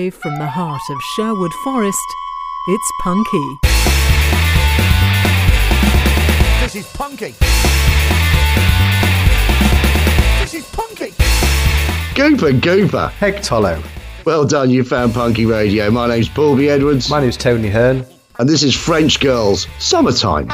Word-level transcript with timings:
Live 0.00 0.14
from 0.14 0.38
the 0.38 0.46
heart 0.46 0.80
of 0.88 0.98
Sherwood 1.14 1.52
Forest, 1.62 1.98
it's 2.68 2.90
Punky. 3.02 3.58
This 6.62 6.74
is 6.74 6.86
punky. 6.94 7.34
This 10.40 10.54
is 10.54 10.66
punky. 10.72 11.10
Gooper, 12.14 12.58
Gooper. 12.60 13.10
Heck 13.10 13.42
Tollo. 13.42 13.82
Well 14.24 14.46
done, 14.46 14.70
you 14.70 14.84
found 14.84 15.12
Punky 15.12 15.44
Radio. 15.44 15.90
My 15.90 16.08
name's 16.08 16.30
Paul 16.30 16.56
B. 16.56 16.70
Edwards, 16.70 17.10
My 17.10 17.20
name's 17.20 17.36
Tony 17.36 17.68
Hearn. 17.68 18.06
and 18.38 18.48
this 18.48 18.62
is 18.62 18.74
French 18.74 19.20
Girls 19.20 19.66
Summertime. 19.78 20.48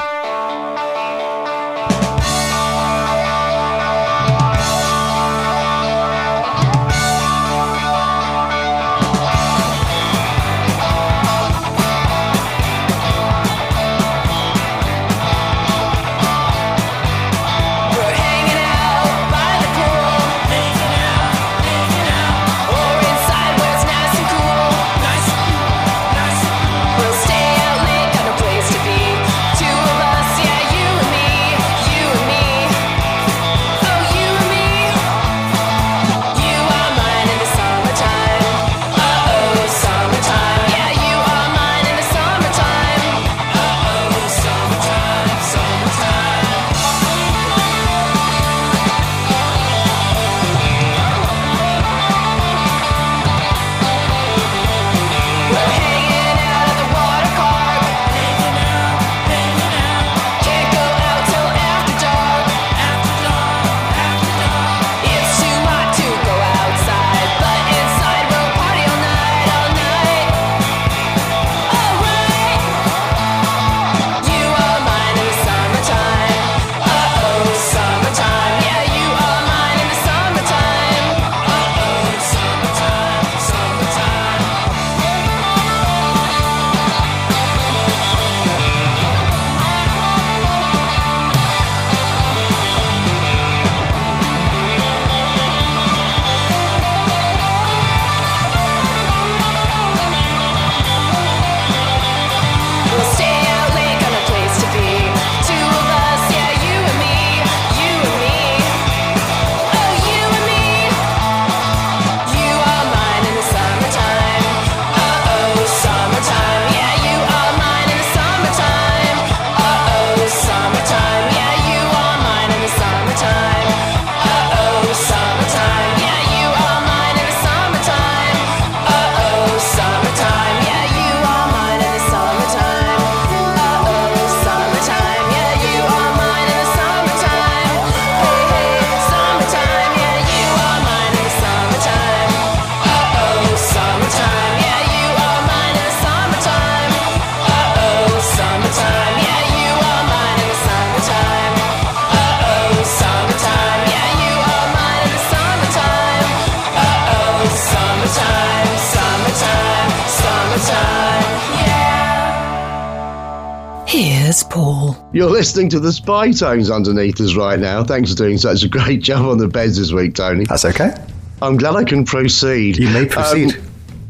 Listening 165.47 165.69
to 165.69 165.79
the 165.79 165.93
Spy 165.93 166.33
Tones 166.33 166.73
underneath 166.73 167.21
us 167.21 167.37
right 167.37 167.61
now. 167.61 167.85
Thanks 167.85 168.11
for 168.11 168.17
doing 168.17 168.37
such 168.37 168.65
a 168.65 168.69
great 168.69 169.01
job 169.01 169.27
on 169.27 169.39
the 169.39 169.47
beds 169.47 169.79
this 169.79 169.93
week, 169.93 170.17
Tony. 170.17 170.45
That's 170.45 170.65
okay. 170.65 170.93
I'm 171.41 171.57
glad 171.57 171.77
I 171.77 171.85
can 171.85 172.05
proceed. 172.05 172.79
You 172.79 172.89
may 172.91 173.07
proceed. 173.07 173.55
Um, 173.55 173.63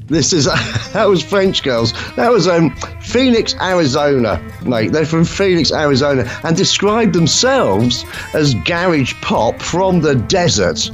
this 0.06 0.32
is 0.32 0.46
that 0.94 1.04
was 1.04 1.22
French 1.22 1.62
girls. 1.62 1.92
That 2.14 2.30
was 2.30 2.48
um, 2.48 2.74
Phoenix, 3.02 3.54
Arizona, 3.56 4.40
mate. 4.64 4.92
They're 4.92 5.04
from 5.04 5.26
Phoenix, 5.26 5.70
Arizona, 5.72 6.26
and 6.42 6.56
describe 6.56 7.12
themselves 7.12 8.06
as 8.32 8.54
garage 8.64 9.12
pop 9.20 9.60
from 9.60 10.00
the 10.00 10.14
desert. 10.14 10.90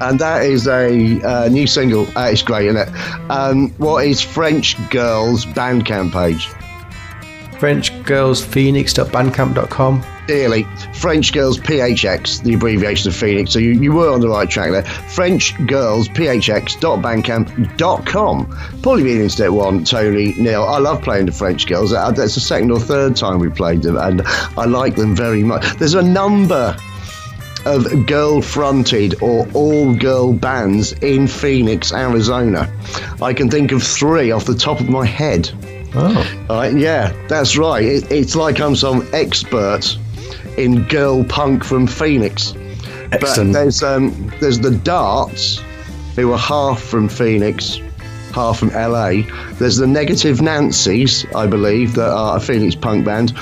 And 0.00 0.18
that 0.20 0.42
is 0.46 0.66
a 0.68 1.20
uh, 1.20 1.48
new 1.50 1.66
single. 1.66 2.06
Uh, 2.16 2.30
it's 2.32 2.40
great, 2.40 2.68
isn't 2.68 2.88
it? 2.88 3.30
Um, 3.30 3.72
what 3.72 4.06
is 4.06 4.22
French 4.22 4.74
Girls 4.88 5.44
Bandcamp 5.44 6.12
page? 6.12 6.48
FrenchGirlsPhoenix.bandcamp.com. 7.60 10.04
Dearly, 10.26 10.64
French 10.94 11.32
Girls 11.32 11.58
PHX, 11.58 12.42
the 12.42 12.54
abbreviation 12.54 13.08
of 13.10 13.16
Phoenix. 13.16 13.52
So 13.52 13.58
you, 13.58 13.72
you 13.72 13.92
were 13.92 14.10
on 14.12 14.20
the 14.20 14.28
right 14.28 14.48
track 14.48 14.70
there. 14.70 14.84
French 14.84 15.56
Girls 15.66 16.06
PHX.bandcamp.com. 16.08 18.46
Probably 18.82 19.02
been 19.02 19.20
in 19.20 19.28
step 19.28 19.50
one, 19.50 19.82
Tony, 19.84 20.32
Neil. 20.34 20.62
I 20.62 20.78
love 20.78 21.02
playing 21.02 21.26
the 21.26 21.32
French 21.32 21.66
Girls. 21.66 21.92
Uh, 21.92 22.12
That's 22.12 22.34
the 22.34 22.40
second 22.40 22.70
or 22.70 22.78
third 22.78 23.16
time 23.16 23.40
we've 23.40 23.52
played 23.54 23.82
them, 23.82 23.96
and 23.96 24.22
I 24.24 24.66
like 24.66 24.94
them 24.94 25.16
very 25.16 25.42
much. 25.42 25.64
There's 25.78 25.94
a 25.94 26.02
number 26.02 26.76
of 27.66 28.06
girl 28.06 28.40
fronted 28.40 29.20
or 29.22 29.46
all 29.52 29.94
girl 29.94 30.32
bands 30.32 30.92
in 31.02 31.26
Phoenix, 31.26 31.92
Arizona. 31.92 32.72
I 33.20 33.34
can 33.34 33.50
think 33.50 33.72
of 33.72 33.82
three 33.82 34.30
off 34.30 34.46
the 34.46 34.54
top 34.54 34.80
of 34.80 34.88
my 34.88 35.04
head. 35.04 35.50
Oh. 35.94 36.46
Right, 36.48 36.74
yeah, 36.76 37.12
that's 37.28 37.56
right. 37.56 37.84
It, 37.84 38.10
it's 38.10 38.36
like 38.36 38.60
I'm 38.60 38.76
some 38.76 39.08
expert 39.12 39.96
in 40.56 40.84
girl 40.84 41.24
punk 41.24 41.64
from 41.64 41.86
Phoenix. 41.86 42.54
Excellent. 43.12 43.52
But 43.52 43.58
there's 43.58 43.82
um, 43.82 44.32
there's 44.40 44.60
the 44.60 44.70
Darts, 44.70 45.60
who 46.16 46.32
are 46.32 46.38
half 46.38 46.80
from 46.80 47.08
Phoenix, 47.08 47.80
half 48.32 48.58
from 48.58 48.68
LA. 48.70 49.22
There's 49.54 49.78
the 49.78 49.86
Negative 49.86 50.40
Nancy's, 50.40 51.26
I 51.34 51.46
believe, 51.46 51.94
that 51.94 52.10
are 52.10 52.36
a 52.36 52.40
Phoenix 52.40 52.74
punk 52.74 53.04
band, 53.04 53.32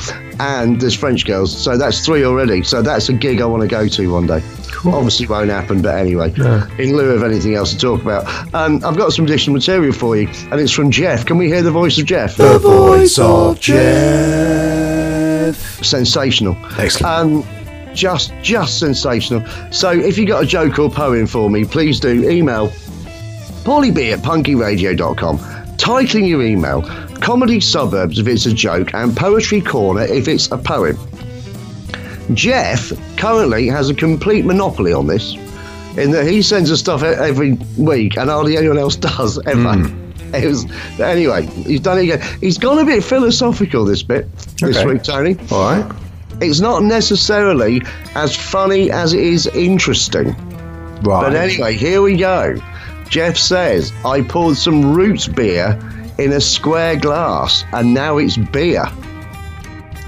and 0.41 0.81
there's 0.81 0.95
French 0.95 1.25
Girls. 1.27 1.57
So 1.57 1.77
that's 1.77 2.05
three 2.05 2.25
already. 2.25 2.63
So 2.63 2.83
that's 2.83 3.09
a 3.09 3.13
gig 3.13 3.41
I 3.41 3.45
want 3.47 3.63
to 3.63 3.69
go 3.69 3.89
to 3.89 4.13
one 4.13 4.27
day. 4.27 4.43
Obviously 4.87 5.27
won't 5.27 5.51
happen, 5.51 5.83
but 5.83 5.97
anyway, 5.97 6.33
in 6.79 6.97
lieu 6.97 7.11
of 7.11 7.23
anything 7.25 7.55
else 7.57 7.73
to 7.73 7.79
talk 7.79 8.01
about, 8.01 8.27
um, 8.55 8.81
I've 8.85 8.97
got 8.97 9.13
some 9.13 9.25
additional 9.25 9.55
material 9.55 9.93
for 9.93 10.17
you, 10.17 10.29
and 10.51 10.61
it's 10.61 10.71
from 10.73 10.91
Jeff. 10.93 11.27
Can 11.27 11.37
we 11.37 11.47
hear 11.49 11.63
the 11.63 11.71
voice 11.73 11.99
of 11.99 12.07
Jeff? 12.07 12.37
The 12.37 12.59
voice 12.61 13.19
of 13.19 13.59
Jeff. 13.59 15.57
sensational. 15.85 16.57
Excellent. 16.79 17.07
Um, 17.07 17.45
just, 17.95 18.33
just 18.43 18.79
sensational. 18.79 19.45
So, 19.73 19.91
if 19.91 20.17
you 20.19 20.27
got 20.27 20.45
a 20.45 20.47
joke 20.47 20.79
or 20.79 20.89
poem 20.91 21.27
for 21.27 21.51
me, 21.51 21.65
please 21.65 21.99
do 21.99 22.29
email 22.31 22.69
paulieb 23.65 24.13
at 24.13 24.21
punkyradio.com. 24.21 25.39
Titling 25.79 26.29
your 26.29 26.43
email 26.43 26.83
Comedy 27.21 27.61
Suburbs 27.61 28.19
if 28.19 28.27
it's 28.27 28.47
a 28.47 28.53
joke, 28.53 28.95
and 28.95 29.17
Poetry 29.17 29.61
Corner 29.61 30.03
if 30.03 30.29
it's 30.29 30.51
a 30.51 30.59
poem. 30.59 30.97
Jeff 32.35 32.93
currently 33.17 33.67
has 33.69 33.89
a 33.91 33.95
complete 33.95 34.45
monopoly 34.45 34.93
on 34.93 35.07
this, 35.07 35.35
in 35.97 36.11
that 36.11 36.27
he 36.27 36.43
sends 36.43 36.71
us 36.71 36.81
stuff 36.81 37.03
every 37.03 37.53
week, 37.77 38.17
and 38.19 38.29
hardly 38.31 38.57
anyone 38.57 38.79
else 38.79 38.97
does 39.11 39.39
ever. 39.47 39.75
Hmm. 39.75 40.35
it 40.35 40.47
was 40.47 40.67
anyway. 41.01 41.47
He's 41.47 41.81
done 41.81 41.99
it 41.99 42.03
again. 42.05 42.39
He's 42.41 42.59
gone 42.59 42.79
a 42.79 42.85
bit 42.85 43.03
philosophical 43.03 43.85
this 43.85 44.03
bit 44.03 44.31
this 44.59 44.77
Okay. 44.77 44.87
week, 44.87 45.03
Tony. 45.03 45.37
All 45.51 45.71
right. 45.79 45.93
It's 46.41 46.61
not 46.61 46.83
necessarily 46.85 47.83
as 48.15 48.37
funny 48.37 48.91
as 48.93 49.13
it 49.13 49.21
is 49.21 49.47
interesting. 49.49 50.29
Right. 51.03 51.23
But 51.23 51.35
anyway, 51.35 51.75
here 51.75 52.01
we 52.03 52.17
go. 52.17 52.57
Jeff 53.09 53.37
says, 53.39 53.93
I 54.05 54.21
poured 54.21 54.57
some 54.57 54.93
roots 54.95 55.27
beer 55.27 55.73
in 56.19 56.33
a 56.33 56.41
square 56.41 56.97
glass 56.97 57.65
and 57.73 57.95
now 57.95 58.19
it's 58.19 58.37
beer. 58.37 58.85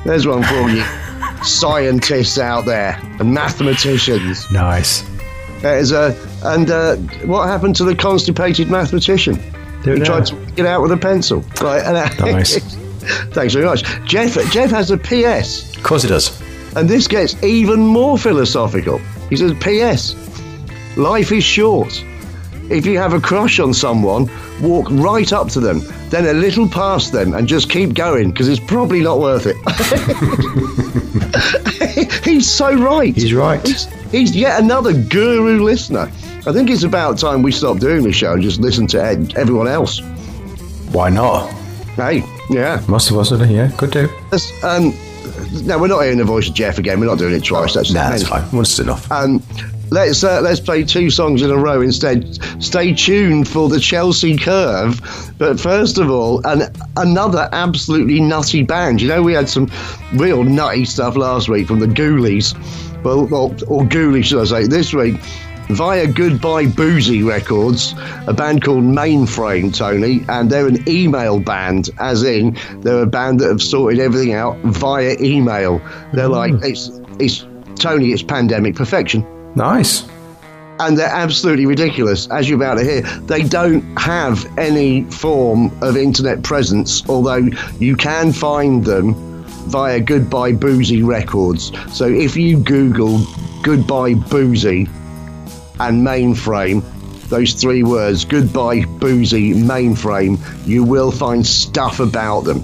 There's 0.05 0.27
one 0.27 0.43
for 0.43 0.55
all 0.57 0.71
you 0.71 0.83
scientists 1.45 2.39
out 2.39 2.65
there 2.65 2.99
and 3.19 3.33
mathematicians. 3.33 4.51
nice. 4.51 5.05
There's 5.61 5.93
a, 5.93 6.17
and 6.43 6.71
uh, 6.71 6.97
what 7.27 7.47
happened 7.47 7.77
to 7.77 7.85
the 7.85 7.95
constipated 7.95 8.71
mathematician? 8.71 9.35
Don't 9.83 9.95
He 9.95 9.99
know. 10.01 10.05
tried 10.07 10.27
to 10.27 10.35
get 10.57 10.65
out 10.65 10.81
with 10.81 10.91
a 10.93 10.97
pencil. 10.97 11.45
Right, 11.61 11.83
and 11.85 11.97
that- 11.97 12.19
Nice. 12.19 12.59
Thanks 13.35 13.53
very 13.55 13.67
much. 13.67 13.83
Jeff, 14.07 14.35
Jeff 14.53 14.71
has 14.71 14.91
a 14.91 14.97
PS. 14.97 15.77
Of 15.77 15.83
course 15.83 16.05
it 16.05 16.09
does. 16.09 16.41
And 16.77 16.89
this 16.89 17.07
gets 17.09 17.43
even 17.43 17.81
more 17.81 18.17
philosophical. 18.17 18.99
He 19.29 19.37
says, 19.37 19.53
P.S. 19.61 20.15
Life 20.97 21.31
is 21.33 21.45
short. 21.45 22.03
If 22.70 22.87
you 22.87 22.99
have 22.99 23.12
a 23.12 23.20
crush 23.20 23.58
on 23.58 23.75
someone, 23.75 24.31
walk 24.61 24.87
right 24.90 25.32
up 25.32 25.49
to 25.50 25.61
them, 25.61 25.81
then 26.08 26.26
a 26.26 26.32
little 26.32 26.69
past 26.69 27.12
them, 27.12 27.34
and 27.34 27.49
just 27.49 27.69
keep 27.69 27.94
going 27.94 28.31
because 28.31 28.49
it's 28.49 28.61
probably 28.61 29.00
not 29.00 29.19
worth 29.19 29.46
it. 29.46 29.56
he's 32.25 32.50
so 32.50 32.72
right. 32.75 33.14
He's 33.14 33.34
right. 33.34 33.64
He's, 33.67 33.84
he's 34.11 34.37
yet 34.37 34.61
another 34.62 34.93
guru 34.93 35.62
listener. 35.62 36.11
I 36.46 36.52
think 36.52 36.70
it's 36.70 36.84
about 36.84 37.19
time 37.19 37.43
we 37.43 37.52
stop 37.52 37.78
doing 37.78 38.02
the 38.02 38.12
show 38.12 38.32
and 38.34 38.43
just 38.43 38.61
listen 38.61 38.87
to 38.88 39.02
ed- 39.05 39.34
everyone 39.37 39.69
else. 39.69 40.00
Why 40.93 41.11
not? 41.11 41.50
Hey, 41.96 42.23
yeah. 42.49 42.82
Must 42.88 43.08
have, 43.08 43.16
wasn't 43.16 43.43
it? 43.43 43.50
Yeah, 43.50 43.70
could 43.76 43.90
do. 43.90 44.08
Um, 44.62 44.94
no, 45.64 45.78
we're 45.78 45.88
not 45.88 46.02
hearing 46.02 46.19
the 46.19 46.25
voice 46.25 46.49
of 46.49 46.55
Jeff 46.55 46.78
again. 46.78 47.00
We're 47.00 47.06
not 47.06 47.19
doing 47.19 47.34
it 47.34 47.44
twice. 47.44 47.75
That's 47.75 47.93
Nah, 47.93 48.11
that's 48.11 48.26
fine. 48.28 48.49
Once 48.52 48.78
enough. 48.78 49.11
Um, 49.11 49.43
let's 49.90 50.22
uh, 50.25 50.40
let's 50.40 50.60
play 50.60 50.84
two 50.84 51.10
songs 51.10 51.42
in 51.42 51.50
a 51.50 51.56
row 51.56 51.81
instead. 51.81 52.38
Stay 52.62 52.94
tuned 52.94 53.48
for 53.48 53.69
the 53.69 53.81
Chelsea 53.81 54.37
Curve. 54.37 55.00
But 55.38 55.58
first 55.58 55.98
of 55.98 56.10
all, 56.10 56.46
an, 56.46 56.72
another 56.96 57.48
absolutely 57.52 58.20
nutty 58.20 58.62
band. 58.62 59.00
You 59.00 59.08
know, 59.08 59.22
we 59.22 59.32
had 59.32 59.48
some 59.48 59.70
real 60.14 60.44
nutty 60.44 60.84
stuff 60.84 61.16
last 61.16 61.48
week 61.48 61.66
from 61.66 61.81
the 61.81 61.87
Ghoulies. 61.87 62.54
Well, 63.02 63.32
or, 63.32 63.50
or 63.66 63.84
Ghoulies, 63.84 64.25
should 64.25 64.40
I 64.40 64.44
say? 64.44 64.66
This 64.66 64.92
week, 64.92 65.16
via 65.70 66.06
Goodbye 66.06 66.66
Boozy 66.66 67.22
Records, 67.22 67.94
a 68.26 68.34
band 68.34 68.62
called 68.62 68.84
Mainframe, 68.84 69.75
Tony, 69.75 70.25
and 70.28 70.50
they're 70.50 70.66
an 70.66 70.87
email 70.88 71.40
band, 71.40 71.90
as 71.98 72.22
in 72.22 72.56
they're 72.81 73.02
a 73.02 73.06
band 73.06 73.40
that 73.40 73.48
have 73.48 73.62
sorted 73.62 73.98
everything 73.98 74.34
out 74.34 74.58
via 74.58 75.16
email. 75.20 75.81
They're 76.12 76.28
like 76.28 76.52
it's 76.62 77.00
it's 77.19 77.46
Tony, 77.76 78.12
it's 78.12 78.22
pandemic 78.22 78.75
perfection 78.76 79.39
Nice. 79.55 80.05
and 80.79 80.97
they're 80.97 81.08
absolutely 81.08 81.67
ridiculous, 81.67 82.26
as 82.31 82.49
you're 82.49 82.56
about 82.56 82.76
to 82.79 82.85
hear. 82.85 83.02
They 83.02 83.43
don't 83.43 83.82
have 83.99 84.47
any 84.58 85.05
form 85.05 85.70
of 85.82 85.94
internet 85.94 86.43
presence, 86.43 87.06
although 87.06 87.50
you 87.79 87.97
can 87.97 88.32
find 88.32 88.82
them 88.82 89.12
via 89.69 90.00
Goodbye 90.00 90.52
Boozy 90.52 91.02
Records. 91.02 91.70
So 91.93 92.06
if 92.06 92.35
you 92.35 92.56
Google 92.61 93.20
Goodbye 93.62 94.14
Boozy 94.14 94.88
and 95.81 96.06
Mainframe, 96.06 96.82
those 97.29 97.52
three 97.52 97.82
words, 97.82 98.25
Goodbye 98.25 98.87
Boozy 99.00 99.52
Mainframe, 99.52 100.38
you 100.67 100.82
will 100.82 101.11
find 101.11 101.47
stuff 101.47 102.00
about 102.00 102.41
them. 102.44 102.62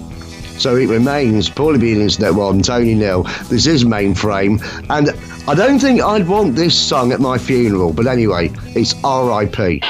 So 0.57 0.75
it 0.75 0.87
remains 0.87 1.49
Paulie 1.49 1.79
B, 1.79 1.91
Internet 1.93 2.33
One, 2.33 2.61
Tony 2.61 2.95
Nil. 2.95 3.23
This 3.49 3.67
is 3.67 3.83
Mainframe, 3.83 4.59
and 4.89 5.09
I 5.47 5.53
don't 5.53 5.79
think 5.79 6.01
I'd 6.01 6.27
want 6.27 6.55
this 6.55 6.77
sung 6.77 7.11
at 7.11 7.19
my 7.19 7.37
funeral, 7.37 7.93
but 7.93 8.07
anyway, 8.07 8.51
it's 8.75 8.95
R.I.P. 9.03 9.81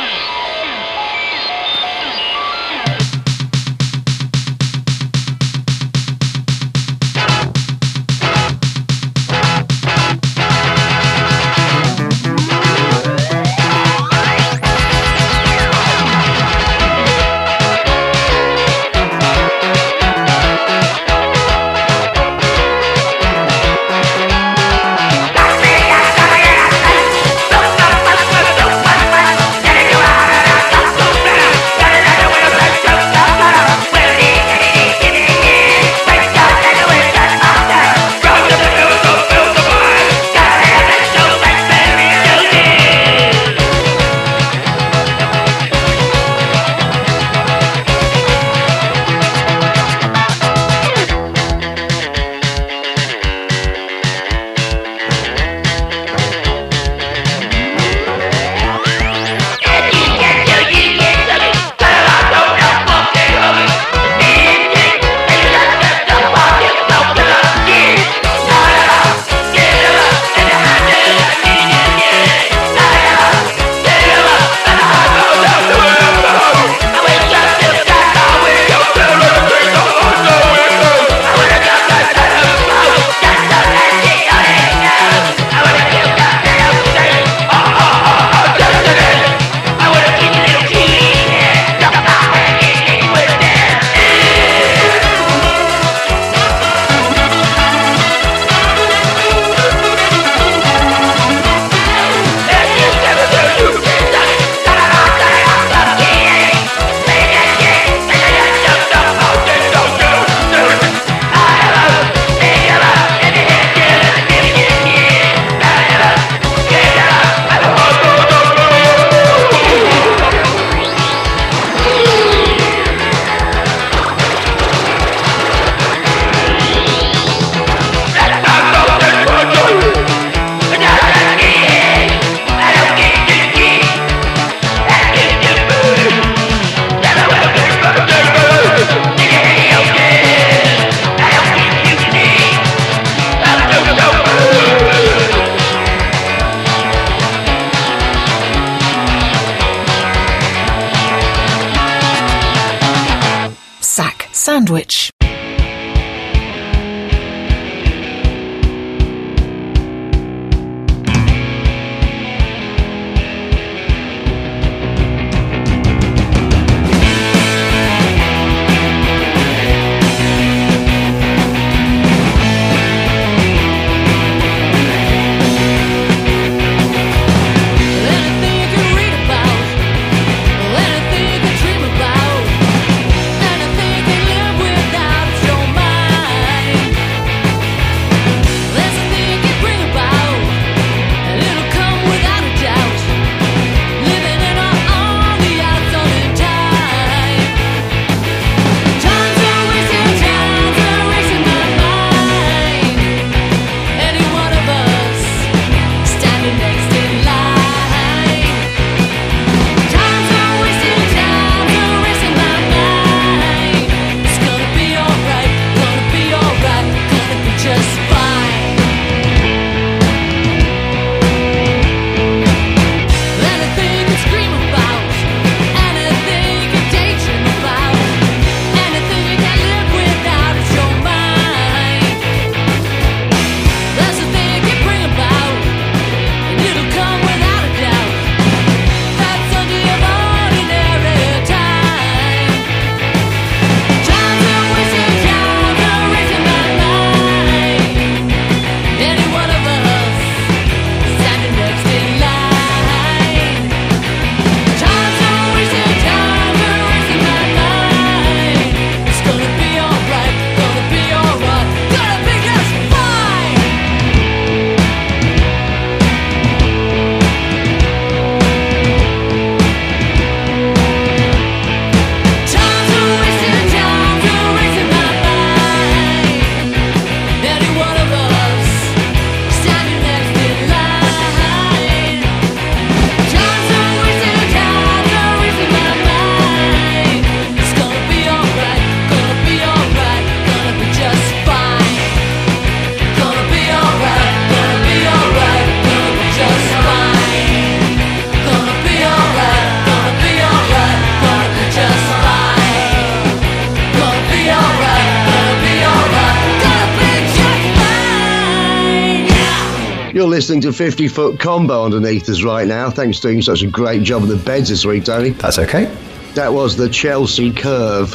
listening 310.47 310.61
to 310.61 310.71
50 310.71 311.09
Foot 311.09 311.39
Combo 311.41 311.83
underneath 311.83 312.29
us 312.29 312.41
right 312.41 312.65
now. 312.65 312.89
Thanks 312.89 313.17
for 313.17 313.23
doing 313.23 313.41
such 313.41 313.63
a 313.63 313.67
great 313.67 314.03
job 314.03 314.23
of 314.23 314.29
the 314.29 314.37
beds 314.37 314.69
this 314.69 314.85
week, 314.85 315.03
Tony. 315.03 315.31
That's 315.31 315.59
okay. 315.59 315.93
That 316.35 316.53
was 316.53 316.77
the 316.77 316.87
Chelsea 316.87 317.51
Curve 317.51 318.13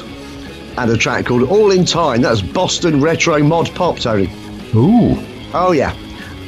and 0.78 0.90
a 0.90 0.96
track 0.96 1.26
called 1.26 1.42
All 1.42 1.72
in 1.72 1.84
Time. 1.84 2.22
That's 2.22 2.40
Boston 2.40 3.02
Retro 3.02 3.42
Mod 3.42 3.74
Pop, 3.74 3.98
Tony. 3.98 4.30
Ooh. 4.74 5.22
Oh, 5.52 5.72
yeah. 5.72 5.94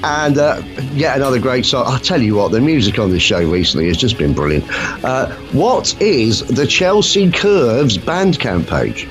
And 0.03 0.39
uh, 0.39 0.63
yet 0.95 1.19
another 1.19 1.39
great 1.39 1.67
song. 1.67 1.85
I'll 1.87 1.99
tell 1.99 2.23
you 2.23 2.37
what, 2.37 2.51
the 2.51 2.63
music 2.63 2.99
on 2.99 3.11
this 3.11 3.23
show 3.23 3.47
recently 3.47 3.89
has 3.89 3.99
just 3.99 4.17
been 4.17 4.33
brilliant. 4.33 4.65
Uh, 5.05 5.31
what 5.53 6.01
is 6.01 6.47
the 6.47 6.67
Chelsea 6.67 7.31
Curves 7.31 7.99
Bandcamp 7.99 8.71
page? 8.71 9.07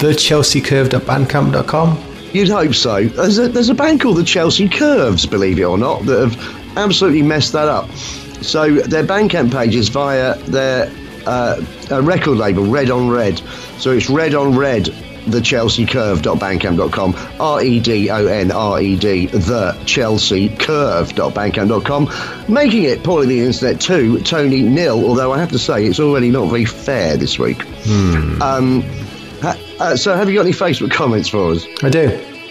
The. 0.00 0.14
You'd 2.32 2.48
hope 2.48 2.74
so. 2.74 3.04
There's 3.04 3.38
a, 3.38 3.48
there's 3.48 3.68
a 3.68 3.74
band 3.74 4.00
called 4.00 4.16
the 4.16 4.24
Chelsea 4.24 4.68
Curves, 4.68 5.26
believe 5.26 5.58
it 5.58 5.64
or 5.64 5.76
not, 5.78 6.04
that 6.06 6.18
have 6.30 6.76
absolutely 6.78 7.22
messed 7.22 7.52
that 7.52 7.68
up. 7.68 7.90
So 8.42 8.74
their 8.76 9.04
Bandcamp 9.04 9.52
page 9.52 9.74
is 9.74 9.88
via 9.88 10.36
their 10.44 10.90
uh, 11.26 11.62
a 11.90 12.02
record 12.02 12.38
label, 12.38 12.64
Red 12.66 12.90
on 12.90 13.08
Red. 13.08 13.38
So 13.78 13.92
it's 13.92 14.08
Red 14.10 14.34
on 14.34 14.56
Red, 14.56 14.86
the 15.28 15.40
Chelsea 15.40 15.86
Curve.bandcamp.com, 15.86 17.14
R 17.38 17.62
E 17.62 17.78
D 17.78 18.10
O 18.10 18.26
N 18.26 18.50
R 18.50 18.80
E 18.80 18.96
D, 18.96 19.26
the 19.26 19.80
Chelsea 19.86 20.48
Curve.bandcamp.com, 20.56 22.10
making 22.52 22.82
it 22.84 23.04
poorly 23.04 23.26
the 23.26 23.40
internet 23.46 23.80
too, 23.80 24.18
Tony 24.22 24.62
Nil, 24.62 25.04
although 25.06 25.32
I 25.32 25.38
have 25.38 25.50
to 25.50 25.58
say 25.58 25.84
it's 25.86 26.00
already 26.00 26.30
not 26.30 26.46
very 26.46 26.64
fair 26.64 27.16
this 27.16 27.38
week. 27.38 27.64
Um, 28.42 28.82
ha- 28.82 29.01
uh, 29.42 29.96
so 29.96 30.14
have 30.14 30.28
you 30.28 30.36
got 30.36 30.46
any 30.46 30.52
Facebook 30.52 30.90
comments 30.90 31.28
for 31.28 31.52
us? 31.52 31.66
I 31.82 31.88
do. 31.88 32.08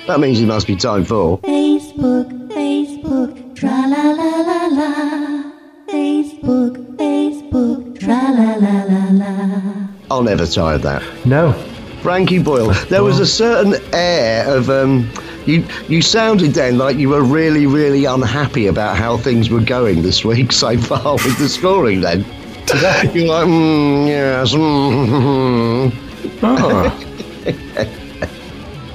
That 0.07 0.19
means 0.19 0.41
it 0.41 0.47
must 0.47 0.67
be 0.67 0.75
time 0.75 1.05
for. 1.05 1.39
Facebook, 1.39 2.49
Facebook, 2.49 3.55
tra 3.55 3.69
la 3.69 4.11
la 4.11 4.41
la 4.41 4.65
la. 4.67 5.51
Facebook, 5.87 6.97
Facebook, 6.97 7.99
tra 7.99 8.31
la 8.31 8.55
la 8.55 8.83
la 8.83 9.09
la. 9.11 9.87
I'll 10.09 10.23
never 10.23 10.45
tire 10.45 10.75
of 10.75 10.81
that. 10.81 11.03
No. 11.25 11.53
Frankie 12.01 12.39
Boyle. 12.39 12.73
There 12.89 13.03
was 13.03 13.19
a 13.19 13.27
certain 13.27 13.75
air 13.93 14.45
of 14.53 14.69
um, 14.69 15.09
you. 15.45 15.63
You 15.87 16.01
sounded 16.01 16.53
then 16.53 16.77
like 16.77 16.97
you 16.97 17.09
were 17.09 17.23
really, 17.23 17.67
really 17.67 18.05
unhappy 18.05 18.67
about 18.67 18.97
how 18.97 19.17
things 19.17 19.49
were 19.49 19.61
going 19.61 20.01
this 20.01 20.25
week 20.25 20.51
so 20.51 20.77
far 20.77 21.13
with 21.13 21.37
the 21.37 21.47
scoring. 21.47 22.01
Then 22.01 22.21
you're 23.13 23.27
like, 23.27 23.47
mm, 23.47 24.07
yes. 24.07 24.53
Mm, 24.53 26.07
Oh. 26.43 26.89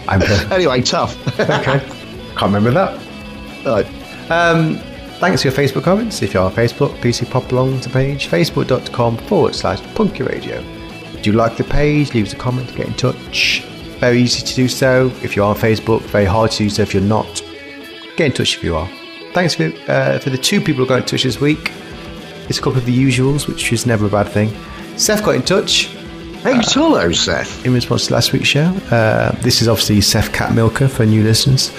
I'm 0.09 0.23
uh, 0.23 0.49
anyway, 0.51 0.83
tough. 0.83 1.17
okay. 1.39 1.81
Can't 1.81 2.43
remember 2.43 2.71
that. 2.73 3.01
Right. 3.65 3.87
Um, 4.31 4.77
thanks 5.19 5.43
for 5.43 5.49
your 5.49 5.57
Facebook 5.57 5.85
comments. 5.85 6.23
If 6.23 6.35
you're 6.35 6.43
on 6.43 6.53
Facebook, 6.53 7.01
please 7.01 7.23
pop 7.25 7.51
along 7.53 7.81
to 7.81 7.89
the 7.89 7.93
page 7.93 8.29
facebook.com 8.29 9.17
forward 9.19 9.55
slash 9.55 9.81
punky 9.95 10.23
radio. 10.23 10.61
Do 11.23 11.31
you 11.31 11.37
like 11.37 11.57
the 11.57 11.65
page? 11.65 12.13
Leave 12.15 12.27
us 12.27 12.33
a 12.33 12.37
comment, 12.37 12.75
get 12.75 12.87
in 12.87 12.95
touch. 12.95 13.63
Very 13.99 14.21
easy 14.21 14.45
to 14.45 14.55
do 14.55 14.69
so. 14.69 15.11
If 15.23 15.35
you're 15.35 15.47
on 15.47 15.57
Facebook, 15.57 16.03
very 16.03 16.27
hard 16.27 16.51
to 16.53 16.59
do 16.59 16.71
so 16.71 16.83
if 16.83 16.93
you're 16.93 17.03
not. 17.03 17.43
Get 18.17 18.27
in 18.27 18.33
touch 18.33 18.57
if 18.57 18.65
you 18.65 18.77
are. 18.77 18.89
Thanks 19.33 19.55
for, 19.55 19.73
uh, 19.89 20.19
for 20.19 20.31
the 20.31 20.39
two 20.39 20.61
people 20.61 20.85
who 20.85 20.89
got 20.89 21.01
in 21.01 21.07
touch 21.07 21.23
this 21.23 21.41
week. 21.41 21.73
It's 22.49 22.59
a 22.59 22.63
couple 22.63 22.79
of 22.79 22.87
the 22.87 22.97
usuals, 22.97 23.49
which 23.49 23.73
is 23.73 23.87
never 23.87 24.07
a 24.07 24.11
bad 24.11 24.29
thing. 24.29 24.51
Seth 24.97 25.25
got 25.25 25.35
in 25.35 25.43
touch 25.43 25.96
Hey, 26.47 26.61
hello, 26.63 27.11
Seth. 27.11 27.67
in 27.67 27.75
response 27.75 28.07
to 28.07 28.13
last 28.15 28.33
week's 28.33 28.47
show. 28.47 28.67
Uh, 28.93 29.33
this 29.41 29.61
is 29.61 29.67
obviously 29.67 30.01
Seth 30.01 30.33
Cat 30.33 30.55
Milker 30.55 30.87
for 30.87 31.05
new 31.05 31.25
listeners. 31.25 31.73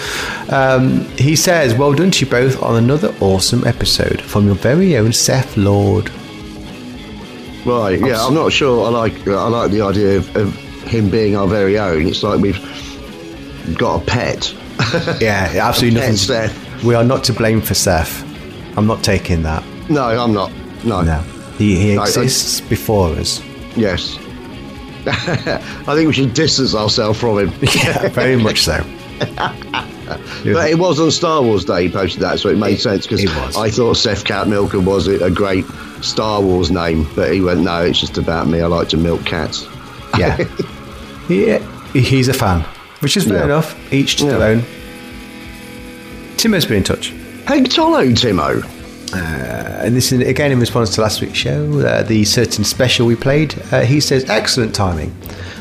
Um, 0.50 1.06
he 1.18 1.38
says, 1.38 1.74
Well 1.74 1.94
done 1.94 2.12
to 2.12 2.26
you 2.26 2.30
both 2.30 2.62
on 2.62 2.76
another 2.76 3.16
awesome 3.22 3.66
episode 3.66 4.20
from 4.22 4.46
your 4.46 4.56
very 4.56 4.98
own 4.98 5.14
Seth 5.14 5.56
Lord. 5.56 6.10
Right. 7.66 7.98
Yeah, 7.98 8.26
I'm 8.26 8.34
not 8.34 8.52
sure. 8.52 8.86
I 8.86 8.90
like. 8.90 9.26
I 9.26 9.48
like 9.48 9.72
the 9.72 9.82
idea 9.84 10.18
of, 10.18 10.36
of 10.36 10.54
him 10.84 11.10
being 11.10 11.38
our 11.38 11.48
very 11.48 11.80
own. 11.80 12.06
It's 12.06 12.22
like 12.22 12.42
we've 12.42 12.60
got 13.78 14.02
a 14.02 14.06
pet. 14.06 14.54
Yeah, 15.22 15.50
absolutely 15.64 16.02
nothing. 16.02 16.18
Seth. 16.18 16.84
We 16.84 16.94
are 16.94 17.06
not 17.06 17.24
to 17.26 17.34
blame 17.34 17.62
for 17.62 17.74
Seth. 17.74 18.22
I'm 18.78 18.86
not 18.86 19.02
taking 19.02 19.44
that. 19.44 19.64
No, 19.90 20.04
I'm 20.04 20.34
not. 20.34 20.52
No. 20.84 21.02
No. 21.04 21.22
He, 21.58 21.76
he 21.78 21.96
No, 21.96 22.02
I- 22.02 22.08
exists 22.08 22.60
before 22.60 23.12
us. 23.16 23.42
Yes. 23.78 24.18
I 25.88 25.96
think 25.96 26.08
we 26.08 26.14
should 26.14 26.34
distance 26.34 26.76
ourselves 26.76 27.20
from 27.20 27.40
him. 27.40 27.54
Yeah, 27.76 28.08
very 28.10 28.36
much 28.36 28.62
so. 28.64 28.84
But 30.46 30.70
it 30.72 30.78
was 30.80 31.00
on 31.02 31.12
Star 31.12 31.42
Wars 31.42 31.66
Day 31.66 31.84
he 31.88 31.90
posted 31.92 32.22
that, 32.22 32.40
so 32.40 32.48
it 32.48 32.58
made 32.58 32.80
sense 32.80 33.06
because 33.06 33.22
it. 33.24 33.30
I 33.58 33.70
thought 33.70 33.96
Seth 33.96 34.24
Cat 34.24 34.48
Milker 34.48 34.80
was 34.80 35.08
a 35.08 35.30
great 35.30 35.66
Star 36.02 36.42
Wars 36.42 36.72
name, 36.72 37.06
but 37.14 37.34
he 37.34 37.42
went, 37.42 37.60
no, 37.62 37.82
it's 37.84 38.00
just 38.00 38.18
about 38.18 38.48
me. 38.48 38.62
I 38.62 38.68
like 38.68 38.88
to 38.90 38.98
milk 38.98 39.26
cats. 39.26 39.68
Yeah. 40.18 40.38
yeah. 41.28 41.60
He's 41.92 42.30
a 42.30 42.34
fan, 42.34 42.62
which 43.02 43.18
is 43.18 43.26
fair 43.26 43.40
Yeah. 43.40 43.44
enough. 43.46 43.94
Each 43.94 44.16
to 44.18 44.26
Yeah. 44.26 44.38
their 44.38 44.48
own. 44.56 44.64
Timo's 46.38 46.66
been 46.66 46.78
in 46.78 46.84
touch. 46.84 47.10
Hey, 47.48 47.64
Tolo, 47.64 48.06
Timo. 48.14 48.64
Uh, 49.14 49.47
and 49.88 49.96
this 49.96 50.12
is 50.12 50.20
again 50.20 50.52
in 50.52 50.60
response 50.60 50.94
to 50.94 51.02
last 51.02 51.22
week's 51.22 51.38
show, 51.38 51.80
uh, 51.80 52.04
the 52.04 52.26
certain 52.26 52.66
special 52.66 53.08
we 53.08 53.16
played. 53.16 53.56
Uh, 53.72 53.82
he 53.82 54.02
says, 54.02 54.30
"Excellent 54.30 54.76
timing. 54.76 55.16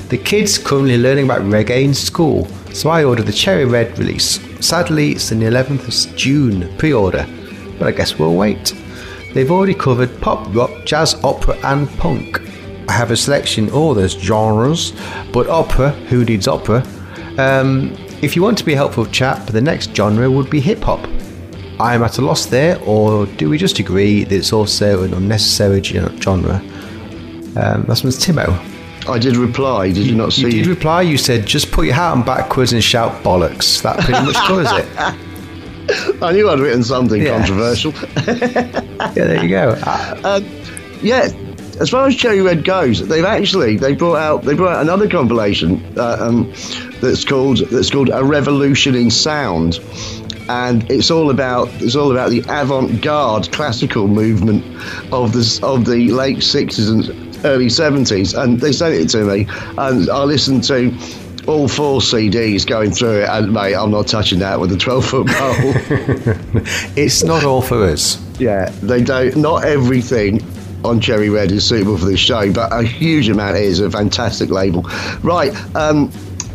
The 0.08 0.18
kids 0.18 0.58
currently 0.58 0.98
learning 0.98 1.26
about 1.26 1.42
reggae 1.42 1.84
in 1.84 1.94
school, 1.94 2.48
so 2.72 2.90
I 2.90 3.04
ordered 3.04 3.26
the 3.26 3.32
Cherry 3.32 3.64
Red 3.64 3.96
release. 4.00 4.40
Sadly, 4.58 5.12
it's 5.12 5.30
in 5.30 5.38
the 5.38 5.46
11th 5.46 5.86
of 5.86 6.16
June 6.16 6.68
pre-order, 6.76 7.24
but 7.78 7.86
I 7.86 7.92
guess 7.92 8.18
we'll 8.18 8.34
wait. 8.34 8.74
They've 9.32 9.50
already 9.50 9.74
covered 9.74 10.20
pop, 10.20 10.52
rock, 10.52 10.72
jazz, 10.84 11.14
opera, 11.22 11.56
and 11.62 11.88
punk. 11.98 12.40
I 12.88 12.92
have 12.92 13.12
a 13.12 13.16
selection 13.16 13.70
all 13.70 13.94
those 13.94 14.14
genres, 14.14 14.92
but 15.32 15.48
opera. 15.48 15.90
Who 16.10 16.24
needs 16.24 16.48
opera? 16.48 16.84
Um, 17.38 17.96
if 18.22 18.34
you 18.34 18.42
want 18.42 18.58
to 18.58 18.64
be 18.64 18.72
a 18.72 18.76
helpful 18.76 19.06
chap, 19.06 19.46
the 19.46 19.60
next 19.60 19.94
genre 19.94 20.28
would 20.28 20.50
be 20.50 20.58
hip 20.58 20.82
hop." 20.82 21.15
I 21.78 21.94
am 21.94 22.02
at 22.02 22.18
a 22.18 22.22
loss 22.22 22.46
there, 22.46 22.78
or 22.82 23.26
do 23.26 23.48
we 23.50 23.58
just 23.58 23.78
agree 23.78 24.24
that 24.24 24.34
it's 24.34 24.52
also 24.52 25.02
an 25.02 25.12
unnecessary 25.14 25.82
genre? 25.82 26.62
Um, 27.56 27.84
that's 27.86 28.00
from 28.00 28.10
Timo. 28.10 29.08
I 29.08 29.18
did 29.18 29.36
reply. 29.36 29.92
Did 29.92 30.06
you, 30.06 30.14
not 30.16 30.32
see? 30.32 30.42
You 30.46 30.50
did 30.50 30.66
reply, 30.66 31.02
you 31.02 31.16
said, 31.16 31.46
just 31.46 31.70
put 31.70 31.86
your 31.86 31.94
hat 31.94 32.12
on 32.12 32.24
backwards 32.24 32.72
and 32.72 32.82
shout 32.82 33.22
bollocks. 33.22 33.80
That 33.82 33.98
pretty 34.00 34.24
much 34.24 34.34
covers 34.36 34.68
it. 34.72 34.86
I 36.22 36.32
knew 36.32 36.50
I'd 36.50 36.58
written 36.58 36.82
something 36.82 37.22
Yeah. 37.22 37.38
controversial. 37.38 37.92
Yeah, 39.14 39.26
there 39.26 39.42
you 39.44 39.48
go. 39.50 39.78
Uh, 39.84 40.40
yeah, 41.02 41.28
as 41.80 41.90
far 41.90 42.06
as 42.08 42.16
Cherry 42.16 42.40
Red 42.40 42.64
goes, 42.64 43.06
they've 43.06 43.24
actually 43.24 43.76
they 43.76 43.94
brought 43.94 44.16
out 44.16 44.42
they 44.42 44.54
brought 44.54 44.76
out 44.76 44.82
another 44.82 45.06
compilation 45.08 45.84
uh, 45.98 46.16
um, 46.18 46.50
that's 47.02 47.22
called 47.24 47.58
that's 47.70 47.90
called 47.90 48.08
A 48.08 48.24
Revolution 48.24 48.94
in 48.94 49.10
Sound, 49.10 49.74
and 50.48 50.88
it's 50.90 51.10
all 51.10 51.30
about 51.30 51.68
it's 51.82 51.96
all 51.96 52.10
about 52.10 52.30
the 52.30 52.40
avant-garde 52.48 53.50
classical 53.52 54.08
movement 54.08 54.64
of 55.12 55.32
the 55.32 55.60
of 55.62 55.84
the 55.84 56.08
late 56.08 56.42
sixties 56.42 56.88
and 56.88 57.44
early 57.44 57.68
seventies, 57.68 58.34
and 58.34 58.60
they 58.60 58.72
sent 58.72 58.94
it 58.94 59.08
to 59.10 59.24
me, 59.24 59.46
and 59.78 60.08
I 60.10 60.22
listened 60.24 60.64
to. 60.64 60.96
All 61.46 61.68
four 61.68 62.00
CDs 62.00 62.66
going 62.66 62.90
through 62.90 63.20
it, 63.20 63.28
and 63.28 63.52
mate, 63.52 63.76
I'm 63.76 63.92
not 63.92 64.08
touching 64.08 64.40
that 64.40 64.58
with 64.58 64.72
a 64.72 64.76
12 64.76 65.04
foot 65.04 65.28
pole. 65.28 65.54
it's 66.96 67.22
not 67.22 67.44
all 67.44 67.62
for 67.62 67.84
us. 67.84 68.20
Yeah, 68.40 68.68
they 68.82 69.00
don't. 69.00 69.36
Not 69.36 69.64
everything 69.64 70.42
on 70.84 71.00
Cherry 71.00 71.30
Red 71.30 71.52
is 71.52 71.64
suitable 71.64 71.98
for 71.98 72.06
this 72.06 72.20
show, 72.20 72.52
but 72.52 72.72
a 72.72 72.82
huge 72.82 73.28
amount 73.28 73.58
is 73.58 73.80
a 73.80 73.90
fantastic 73.90 74.50
label. 74.50 74.82
Right. 75.22 75.54
Um, 75.76 76.10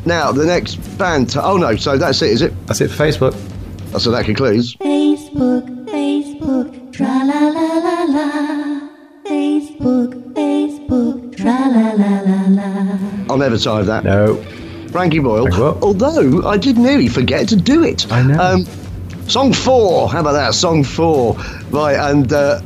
now 0.05 0.31
the 0.31 0.45
next 0.45 0.75
band. 0.97 1.29
To, 1.31 1.43
oh 1.43 1.57
no, 1.57 1.75
so 1.75 1.97
that's 1.97 2.21
it, 2.21 2.31
is 2.31 2.41
it? 2.41 2.67
That's 2.67 2.81
it 2.81 2.89
for 2.89 3.03
Facebook. 3.03 3.50
So 3.99 4.09
that 4.11 4.25
concludes. 4.25 4.75
Facebook, 4.77 5.67
Facebook, 5.85 6.93
tra 6.93 7.05
la 7.05 7.49
la 7.49 7.77
la 7.77 8.03
la. 8.05 8.89
Facebook, 9.25 10.33
Facebook, 10.33 11.35
tra 11.37 11.69
la 11.69 11.91
la 11.91 12.21
la 12.21 12.47
la. 12.47 12.97
I'll 13.29 13.37
never 13.37 13.57
tire 13.57 13.81
of 13.81 13.87
that. 13.87 14.03
No. 14.03 14.37
Frankie 14.91 15.19
Boyle. 15.19 15.43
Frankie 15.43 15.85
Although 15.85 16.47
I 16.47 16.57
did 16.57 16.77
nearly 16.77 17.09
forget 17.09 17.47
to 17.49 17.55
do 17.55 17.83
it. 17.83 18.11
I 18.11 18.23
know. 18.23 18.39
Um, 18.39 18.65
song 19.27 19.53
four. 19.53 20.09
How 20.09 20.21
about 20.21 20.33
that? 20.33 20.53
Song 20.53 20.83
four. 20.83 21.35
Right, 21.69 21.97
and. 21.97 22.31
Uh, 22.31 22.61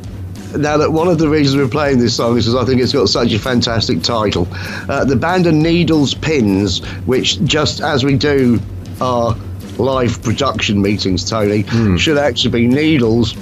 now 0.56 0.76
that 0.78 0.90
one 0.90 1.08
of 1.08 1.18
the 1.18 1.28
reasons 1.28 1.56
we're 1.56 1.68
playing 1.68 1.98
this 1.98 2.16
song 2.16 2.38
is 2.38 2.46
because 2.46 2.62
I 2.62 2.64
think 2.64 2.80
it's 2.80 2.92
got 2.92 3.08
such 3.08 3.32
a 3.32 3.38
fantastic 3.38 4.00
title. 4.02 4.48
Uh, 4.88 5.04
the 5.04 5.16
band 5.16 5.46
are 5.46 5.52
Needles 5.52 6.14
Pins, 6.14 6.82
which 7.04 7.42
just 7.44 7.80
as 7.80 8.04
we 8.04 8.16
do 8.16 8.58
our 9.00 9.36
live 9.78 10.22
production 10.22 10.80
meetings, 10.80 11.28
Tony, 11.28 11.62
hmm. 11.62 11.96
should 11.96 12.18
actually 12.18 12.50
be 12.50 12.66
Needles 12.66 13.34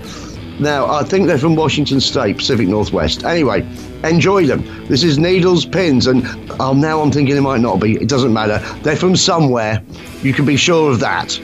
now 0.60 0.86
I 0.89 1.03
think 1.03 1.27
they're 1.27 1.38
from 1.38 1.56
Washington 1.56 1.99
State, 1.99 2.38
Pacific 2.38 2.67
Northwest. 2.67 3.23
Anyway, 3.23 3.67
enjoy 4.03 4.45
them. 4.45 4.63
This 4.88 5.03
is 5.03 5.17
Needles 5.17 5.65
Pins, 5.65 6.06
and 6.08 6.23
oh, 6.60 6.73
now 6.73 7.01
I'm 7.01 7.12
thinking 7.12 7.36
it 7.36 7.41
might 7.41 7.62
not 7.62 7.80
be. 7.80 7.95
It 7.95 8.10
doesn't 8.10 8.34
matter. 8.34 8.60
They're 8.82 8.95
from 8.95 9.15
somewhere. 9.15 9.82
You 10.21 10.34
can 10.34 10.45
be 10.45 10.58
sure 10.58 10.91
of 10.91 10.99
that. 10.99 11.39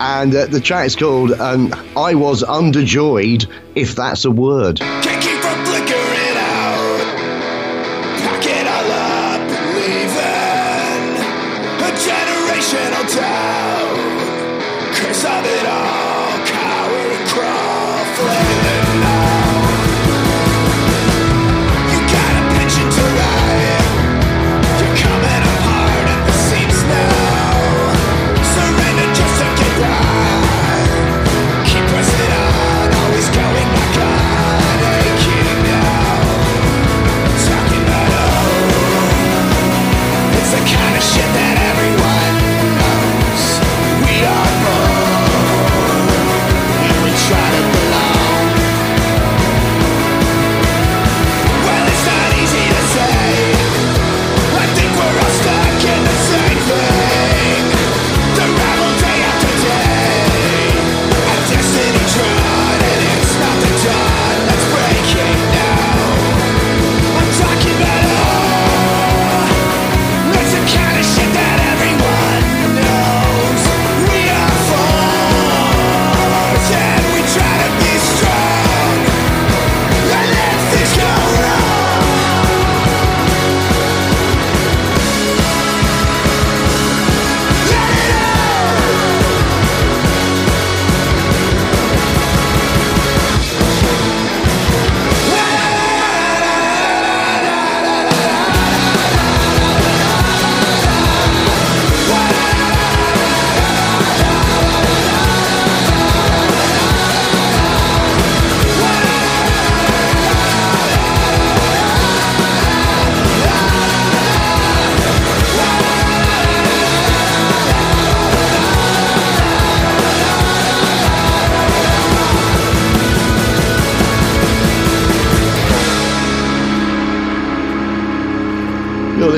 And 0.00 0.34
uh, 0.34 0.46
the 0.46 0.60
track 0.60 0.86
is 0.86 0.96
called 0.96 1.32
um, 1.32 1.72
I 1.96 2.14
Was 2.16 2.42
Underjoyed, 2.42 3.48
if 3.76 3.94
that's 3.94 4.24
a 4.24 4.30
word. 4.32 4.80
Can't 4.80 5.31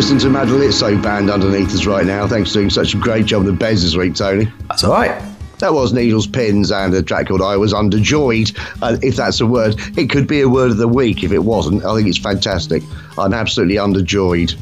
listening 0.04 0.20
to 0.20 0.38
Madalitso 0.38 1.02
Band 1.02 1.30
underneath 1.30 1.74
us 1.74 1.86
right 1.86 2.04
now. 2.04 2.28
Thanks 2.28 2.50
for 2.50 2.58
doing 2.58 2.68
such 2.68 2.92
a 2.92 2.98
great 2.98 3.24
job 3.24 3.40
on 3.40 3.46
the 3.46 3.54
Bez 3.54 3.82
this 3.82 3.96
week, 3.96 4.14
Tony. 4.14 4.46
That's 4.68 4.84
all 4.84 4.92
right. 4.92 5.18
That 5.60 5.72
was 5.72 5.94
Needles 5.94 6.26
Pins 6.26 6.70
and 6.70 6.92
a 6.92 7.02
track 7.02 7.28
called 7.28 7.40
I 7.40 7.56
Was 7.56 7.72
Underjoyed. 7.72 8.54
Uh, 8.82 8.98
if 9.00 9.16
that's 9.16 9.40
a 9.40 9.46
word, 9.46 9.76
it 9.96 10.10
could 10.10 10.28
be 10.28 10.42
a 10.42 10.48
word 10.48 10.70
of 10.70 10.76
the 10.76 10.86
week 10.86 11.24
if 11.24 11.32
it 11.32 11.38
wasn't. 11.38 11.86
I 11.86 11.96
think 11.96 12.06
it's 12.06 12.18
fantastic. 12.18 12.82
I'm 13.16 13.32
absolutely 13.32 13.76
underjoyed. 13.76 14.54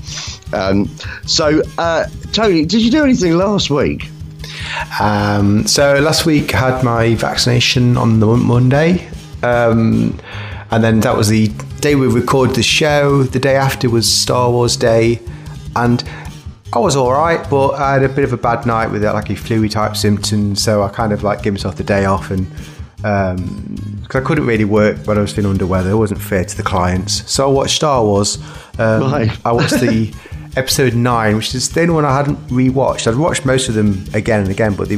Um, 0.55 0.89
so, 1.27 1.61
uh, 1.77 2.07
Tony, 2.33 2.65
did 2.65 2.81
you 2.81 2.93
do 2.93 3.03
anything 3.03 3.37
last 3.37 3.69
week? 3.69 4.11
Um, 5.01 5.67
so 5.67 5.99
last 5.99 6.25
week 6.25 6.55
I 6.55 6.71
had 6.71 6.85
my 6.85 7.17
vaccination 7.17 7.97
on 7.97 8.21
the 8.21 8.29
Monday, 8.29 9.09
um, 9.43 10.21
and 10.71 10.85
then 10.85 11.01
that 11.01 11.17
was 11.17 11.27
the 11.27 11.49
day 11.81 11.97
we 11.97 12.07
recorded 12.07 12.55
the 12.55 12.63
show. 12.63 13.25
The 13.25 13.41
day 13.41 13.57
after 13.57 13.91
was 13.91 14.13
Star 14.13 14.49
Wars 14.49 14.77
Day, 14.77 15.21
and 15.77 16.03
I 16.75 16.79
was 16.79 16.97
all 16.97 17.13
right, 17.13 17.49
but 17.51 17.71
I 17.75 17.93
had 17.95 18.03
a 18.03 18.09
bit 18.09 18.25
of 18.25 18.33
a 18.33 18.37
bad 18.37 18.65
night 18.67 18.89
with 18.91 19.05
it, 19.05 19.13
like 19.13 19.29
a 19.31 19.37
flu 19.37 19.69
type 19.69 19.97
symptoms. 19.97 20.63
So 20.63 20.83
I 20.83 20.89
kind 20.89 21.13
of 21.13 21.23
like 21.23 21.43
gave 21.43 21.53
myself 21.53 21.77
the 21.77 21.85
day 21.85 22.05
off, 22.07 22.31
and 22.31 22.47
um, 23.05 23.99
because 24.03 24.23
I 24.23 24.25
couldn't 24.27 24.47
really 24.47 24.65
work 24.65 24.97
when 25.07 25.19
I 25.19 25.21
was 25.21 25.33
feeling 25.33 25.51
under 25.51 25.67
weather, 25.67 25.91
it 25.91 25.97
wasn't 25.97 26.21
fair 26.21 26.45
to 26.45 26.57
the 26.57 26.63
clients. 26.63 27.31
So 27.31 27.49
I 27.49 27.53
watched 27.53 27.77
Star 27.77 28.03
Wars. 28.05 28.37
Um, 28.79 29.13
Right. 29.13 29.31
I 29.45 29.53
watched 29.53 29.81
the 29.81 30.15
episode 30.57 30.95
nine, 30.95 31.37
which 31.37 31.55
is 31.55 31.69
the 31.71 31.81
only 31.83 31.95
one 31.95 32.05
I 32.05 32.17
hadn't 32.17 32.39
rewatched. 32.49 33.07
I'd 33.11 33.17
watched 33.19 33.45
most 33.45 33.69
of 33.69 33.75
them 33.75 34.05
again 34.15 34.41
and 34.41 34.51
again, 34.51 34.75
but 34.75 34.89
the 34.89 34.97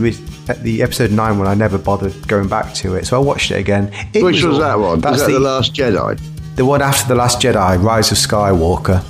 uh, 0.49 0.55
the 0.63 0.83
episode 0.83 1.11
nine 1.13 1.39
one 1.39 1.49
I 1.49 1.55
never 1.55 1.79
bothered 1.79 2.29
going 2.29 2.49
back 2.49 2.75
to 2.75 2.95
it. 2.95 3.07
So 3.07 3.17
I 3.17 3.21
watched 3.25 3.51
it 3.51 3.57
again. 3.59 3.91
It 4.13 4.23
Which 4.23 4.43
was 4.43 4.55
all- 4.57 4.61
that 4.61 4.79
one? 4.79 5.01
That's 5.01 5.13
was 5.15 5.21
that 5.23 5.27
the, 5.29 5.39
the, 5.39 5.41
Last 5.41 5.75
Jedi? 5.75 6.21
the 6.57 6.65
one 6.65 6.83
after 6.83 7.09
the 7.09 7.15
Last 7.15 7.41
Jedi, 7.41 7.83
Rise 7.83 8.13
of 8.13 8.19
Skywalker. 8.19 9.03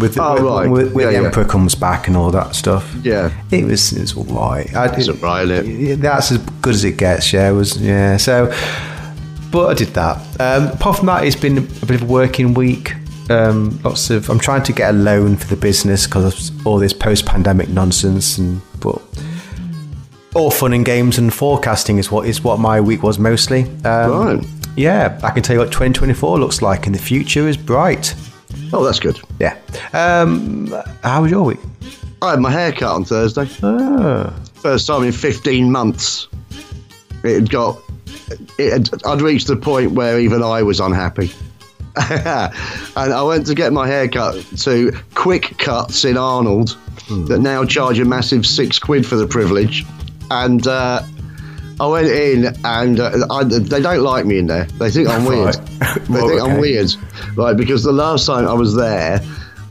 With, 0.00 0.18
Oh, 0.18 0.34
with, 0.34 0.42
right. 0.42 0.68
with, 0.70 0.92
with 0.94 1.04
Yeah, 1.04 1.10
the 1.12 1.20
yeah. 1.20 1.26
Emperor 1.26 1.44
comes 1.44 1.74
back 1.74 2.08
and 2.08 2.16
all 2.16 2.30
that 2.30 2.54
stuff. 2.54 2.92
Yeah. 3.02 3.30
it 3.50 3.64
was 3.64 3.92
it 3.92 4.00
was 4.00 4.16
all 4.16 4.24
right. 4.24 4.74
I, 4.74 4.86
It's 4.96 5.08
all 5.08 5.14
right, 5.16 5.48
it? 5.48 6.00
That's 6.00 6.32
as 6.32 6.38
good 6.62 6.74
as 6.74 6.84
it 6.84 6.96
gets. 6.96 7.32
Yeah, 7.32 7.50
it 7.50 7.52
was 7.52 7.76
yeah. 7.80 8.16
So, 8.16 8.52
but 9.52 9.66
I 9.68 9.74
did 9.74 9.88
that. 9.94 10.16
Um, 10.40 10.68
apart 10.68 10.96
from 10.98 11.06
that, 11.06 11.24
it's 11.24 11.36
been 11.36 11.58
a 11.58 11.86
bit 11.86 11.90
of 11.90 12.02
a 12.02 12.06
working 12.06 12.54
week. 12.54 12.94
Um, 13.30 13.78
lots 13.84 14.10
of 14.10 14.28
I'm 14.28 14.40
trying 14.40 14.62
to 14.64 14.72
get 14.72 14.90
a 14.90 14.96
loan 14.96 15.36
for 15.36 15.46
the 15.46 15.56
business 15.56 16.06
because 16.06 16.50
of 16.50 16.66
all 16.66 16.78
this 16.78 16.92
post-pandemic 16.92 17.68
nonsense, 17.68 18.38
and 18.38 18.60
but 18.80 19.00
all 20.34 20.50
fun 20.50 20.72
and 20.72 20.84
games 20.84 21.18
and 21.18 21.32
forecasting 21.32 21.98
is 21.98 22.10
what 22.10 22.26
is 22.26 22.42
what 22.42 22.58
my 22.60 22.80
week 22.80 23.02
was 23.02 23.18
mostly. 23.18 23.62
Um, 23.84 24.10
Right. 24.10 24.46
Yeah, 24.76 25.18
I 25.24 25.30
can 25.30 25.42
tell 25.42 25.54
you 25.54 25.60
what 25.60 25.66
2024 25.72 26.38
looks 26.38 26.62
like, 26.62 26.86
and 26.86 26.94
the 26.94 26.98
future 27.00 27.48
is 27.48 27.56
bright. 27.56 28.14
Oh, 28.72 28.84
that's 28.84 29.00
good. 29.00 29.20
Yeah. 29.38 29.56
Um, 29.92 30.72
how 31.02 31.22
was 31.22 31.30
your 31.30 31.44
week? 31.44 31.58
I 32.22 32.30
had 32.30 32.40
my 32.40 32.50
hair 32.50 32.72
cut 32.72 32.94
on 32.94 33.04
Thursday. 33.04 33.48
Ah. 33.62 34.34
First 34.54 34.86
time 34.86 35.04
in 35.04 35.12
15 35.12 35.70
months. 35.72 36.28
It 37.24 37.34
had 37.34 37.50
got. 37.50 37.80
It 38.58 38.72
had, 38.72 38.90
I'd 39.04 39.22
reached 39.22 39.46
the 39.46 39.56
point 39.56 39.92
where 39.92 40.20
even 40.20 40.42
I 40.42 40.62
was 40.62 40.80
unhappy. 40.80 41.30
and 42.10 42.52
I 42.96 43.22
went 43.22 43.46
to 43.46 43.54
get 43.54 43.72
my 43.72 43.86
hair 43.86 44.08
cut 44.08 44.44
to 44.58 44.92
Quick 45.14 45.58
Cuts 45.58 46.04
in 46.04 46.16
Arnold 46.16 46.78
that 47.26 47.40
now 47.40 47.64
charge 47.64 47.98
a 47.98 48.04
massive 48.04 48.46
six 48.46 48.78
quid 48.78 49.04
for 49.04 49.16
the 49.16 49.26
privilege. 49.26 49.84
And 50.30 50.66
uh, 50.66 51.02
I 51.80 51.86
went 51.86 52.08
in 52.08 52.54
and 52.64 53.00
uh, 53.00 53.26
I, 53.30 53.42
they 53.44 53.80
don't 53.80 54.02
like 54.02 54.26
me 54.26 54.38
in 54.38 54.46
there. 54.46 54.64
They 54.78 54.90
think 54.90 55.08
I'm 55.08 55.24
weird. 55.24 55.56
Right. 55.56 55.58
They 56.08 56.14
Well, 56.14 56.28
think 56.28 56.42
okay. 56.42 56.52
I'm 56.52 56.60
weird. 56.60 56.94
Right, 57.36 57.56
because 57.56 57.82
the 57.84 57.92
last 57.92 58.26
time 58.26 58.46
I 58.46 58.52
was 58.52 58.74
there, 58.76 59.20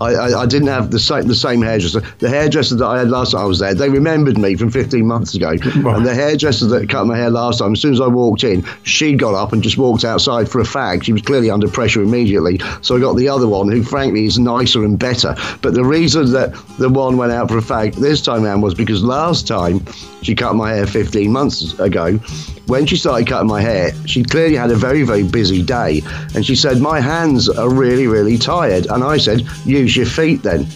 I, 0.02 0.14
I, 0.14 0.42
I 0.42 0.46
didn't 0.46 0.70
have 0.70 0.92
the 0.92 1.00
same 1.00 1.28
the 1.28 1.36
same 1.36 1.62
hairdresser. 1.62 2.02
The 2.20 2.30
hairdresser 2.30 2.76
that 2.76 2.86
I 2.86 3.00
had 3.00 3.10
last 3.10 3.32
time 3.32 3.42
I 3.42 3.46
was 3.46 3.60
there, 3.60 3.74
they 3.74 3.90
remembered 3.90 4.38
me 4.38 4.56
from 4.56 4.70
15 4.70 5.06
months 5.06 5.36
ago. 5.36 5.50
And 5.50 6.06
the 6.06 6.14
hairdresser 6.14 6.68
that 6.68 6.90
cut 6.90 7.06
my 7.06 7.18
hair 7.18 7.30
last 7.30 7.60
time, 7.60 7.74
as 7.74 7.82
soon 7.82 7.94
as 7.94 8.02
I 8.02 8.08
walked 8.08 8.44
in, 8.44 8.64
she 8.84 9.14
got 9.14 9.34
up 9.34 9.54
and 9.54 9.62
just 9.62 9.78
walked 9.78 10.06
outside 10.06 10.50
for 10.50 10.62
a 10.62 10.64
fag. 10.64 11.04
She 11.04 11.14
was 11.14 11.22
clearly 11.22 11.50
under 11.50 11.68
pressure 11.68 12.02
immediately. 12.02 12.60
So 12.82 12.96
I 12.96 13.00
got 13.00 13.18
the 13.18 13.28
other 13.28 13.48
one, 13.48 13.70
who 13.70 13.84
frankly 13.84 14.26
is 14.26 14.40
nicer 14.40 14.84
and 14.86 14.98
better. 14.98 15.36
But 15.62 15.74
the 15.74 15.84
reason 15.84 16.32
that 16.32 16.54
the 16.78 16.90
one 16.90 17.18
went 17.18 17.32
out 17.32 17.50
for 17.50 17.58
a 17.58 17.62
fag 17.62 17.96
this 17.96 18.22
time 18.22 18.46
around 18.46 18.62
was 18.62 18.74
because 18.74 19.04
last 19.04 19.48
time 19.48 19.86
she 20.22 20.36
cut 20.36 20.56
my 20.56 20.74
hair 20.74 20.86
15 20.86 21.32
months 21.32 21.78
ago. 21.80 22.20
When 22.68 22.86
she 22.86 22.98
started 22.98 23.28
cutting 23.28 23.48
my 23.48 23.62
hair, 23.62 23.94
she 24.06 24.24
clearly 24.24 24.56
had 24.56 24.70
a 24.70 24.76
very, 24.76 25.04
very 25.04 25.24
busy 25.24 25.64
day. 25.64 26.04
And 26.36 26.46
she 26.46 26.56
said, 26.56 26.80
My 26.80 27.00
hands 27.00 27.50
are 27.50 27.70
really, 27.70 28.06
really 28.06 28.38
tired. 28.38 28.86
And 28.88 29.04
I 29.04 29.18
said, 29.18 29.42
Use 29.90 29.98
your 29.98 30.06
feet 30.06 30.44
then. 30.44 30.68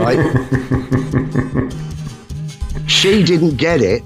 right? 0.00 0.18
she 2.88 3.22
didn't 3.22 3.58
get 3.58 3.80
it. 3.80 4.02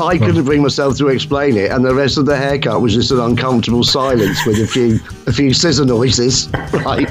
I 0.00 0.16
couldn't 0.16 0.44
bring 0.46 0.62
myself 0.62 0.96
to 0.96 1.08
explain 1.08 1.58
it, 1.58 1.70
and 1.70 1.84
the 1.84 1.94
rest 1.94 2.16
of 2.16 2.24
the 2.24 2.34
haircut 2.34 2.80
was 2.80 2.94
just 2.94 3.10
an 3.10 3.20
uncomfortable 3.20 3.84
silence 3.84 4.46
with 4.46 4.58
a 4.58 4.66
few 4.66 5.00
a 5.26 5.34
few 5.34 5.52
scissor 5.52 5.84
noises. 5.84 6.48
Right, 6.72 7.10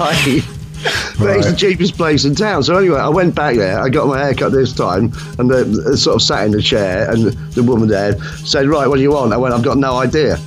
right. 0.00 0.42
But 1.18 1.36
it's 1.36 1.50
the 1.50 1.54
cheapest 1.54 1.98
place 1.98 2.24
in 2.24 2.34
town. 2.34 2.62
So 2.62 2.78
anyway, 2.78 3.00
I 3.00 3.10
went 3.10 3.34
back 3.34 3.56
there. 3.56 3.78
I 3.78 3.90
got 3.90 4.08
my 4.08 4.24
haircut 4.24 4.52
this 4.52 4.72
time, 4.72 5.12
and 5.38 5.50
the, 5.50 5.64
the 5.64 5.98
sort 5.98 6.16
of 6.16 6.22
sat 6.22 6.46
in 6.46 6.52
the 6.52 6.62
chair, 6.62 7.10
and 7.10 7.24
the 7.52 7.62
woman 7.62 7.90
there 7.90 8.18
said, 8.36 8.68
"Right, 8.68 8.86
what 8.86 8.96
do 8.96 9.02
you 9.02 9.12
want?" 9.12 9.34
I 9.34 9.36
went, 9.36 9.52
"I've 9.52 9.62
got 9.64 9.76
no 9.76 9.98
idea." 9.98 10.38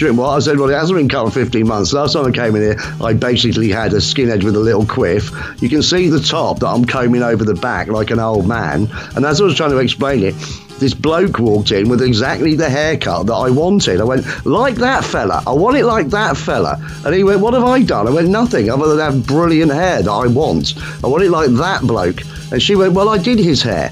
Know 0.00 0.12
what? 0.14 0.30
I 0.30 0.38
said, 0.40 0.58
well, 0.58 0.68
it 0.68 0.74
hasn't 0.74 0.98
been 0.98 1.08
cut 1.08 1.24
for 1.26 1.30
15 1.30 1.66
months. 1.66 1.92
Last 1.92 2.14
time 2.14 2.26
I 2.26 2.30
came 2.30 2.56
in 2.56 2.62
here, 2.62 2.76
I 3.00 3.12
basically 3.12 3.70
had 3.70 3.92
a 3.92 4.00
skin 4.00 4.28
edge 4.28 4.44
with 4.44 4.56
a 4.56 4.60
little 4.60 4.84
quiff. 4.84 5.30
You 5.62 5.68
can 5.68 5.82
see 5.82 6.08
the 6.08 6.20
top 6.20 6.58
that 6.60 6.66
I'm 6.66 6.84
combing 6.84 7.22
over 7.22 7.44
the 7.44 7.54
back 7.54 7.88
like 7.88 8.10
an 8.10 8.18
old 8.18 8.46
man. 8.46 8.88
And 9.16 9.24
as 9.24 9.40
I 9.40 9.44
was 9.44 9.56
trying 9.56 9.70
to 9.70 9.78
explain 9.78 10.22
it, 10.24 10.34
this 10.80 10.92
bloke 10.92 11.38
walked 11.38 11.70
in 11.70 11.88
with 11.88 12.02
exactly 12.02 12.56
the 12.56 12.68
haircut 12.68 13.26
that 13.26 13.34
I 13.34 13.48
wanted. 13.50 14.00
I 14.00 14.04
went, 14.04 14.26
like 14.44 14.74
that 14.76 15.04
fella. 15.04 15.42
I 15.46 15.52
want 15.52 15.76
it 15.76 15.84
like 15.84 16.08
that 16.08 16.36
fella. 16.36 16.76
And 17.04 17.14
he 17.14 17.22
went, 17.22 17.40
what 17.40 17.54
have 17.54 17.64
I 17.64 17.82
done? 17.82 18.08
I 18.08 18.10
went, 18.10 18.28
nothing 18.28 18.70
other 18.70 18.96
than 18.96 18.98
have 18.98 19.26
brilliant 19.26 19.72
hair 19.72 20.02
that 20.02 20.10
I 20.10 20.26
want. 20.26 20.74
I 21.04 21.06
want 21.06 21.22
it 21.22 21.30
like 21.30 21.50
that 21.50 21.82
bloke. 21.82 22.20
And 22.50 22.60
she 22.60 22.74
went, 22.74 22.92
well, 22.92 23.08
I 23.08 23.18
did 23.18 23.38
his 23.38 23.62
hair. 23.62 23.90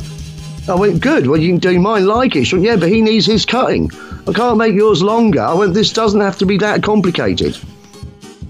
I 0.69 0.75
went, 0.75 1.01
good. 1.01 1.29
Well, 1.29 1.41
you 1.41 1.49
can 1.49 1.59
do 1.59 1.79
mine 1.81 2.07
like 2.07 2.37
it. 2.37 2.45
She 2.45 2.57
went, 2.57 2.67
yeah, 2.67 2.77
but 2.77 2.89
he 2.89 3.01
needs 3.01 3.27
his 3.27 3.47
cutting. 3.47 3.91
I 4.29 4.33
can't 4.33 4.57
make 4.57 4.75
yours 4.75 5.03
longer. 5.03 5.41
I 5.41 5.55
went, 5.55 5.75
this 5.75 5.93
doesn't 5.93 6.21
have 6.21 6.39
to 6.39 6.47
be 6.47 6.57
that 6.59 6.83
complicated. 6.83 7.59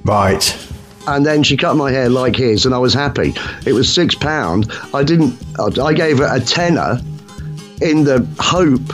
Right. 0.04 0.68
And 1.06 1.24
then 1.24 1.42
she 1.42 1.56
cut 1.56 1.76
my 1.76 1.90
hair 1.90 2.08
like 2.08 2.36
his, 2.36 2.66
and 2.66 2.74
I 2.74 2.78
was 2.78 2.94
happy. 2.94 3.34
It 3.66 3.72
was 3.72 3.92
six 3.92 4.14
pound. 4.14 4.70
I 4.94 5.02
didn't. 5.02 5.34
I 5.58 5.92
gave 5.92 6.18
her 6.18 6.28
a 6.30 6.40
tenner 6.40 7.00
in 7.80 8.04
the 8.04 8.26
hope 8.38 8.86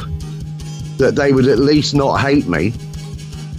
that 0.99 1.17
they 1.17 1.33
would 1.33 1.47
at 1.49 1.59
least 1.59 1.95
not 1.95 2.17
hate 2.17 2.49
me. 2.49 2.73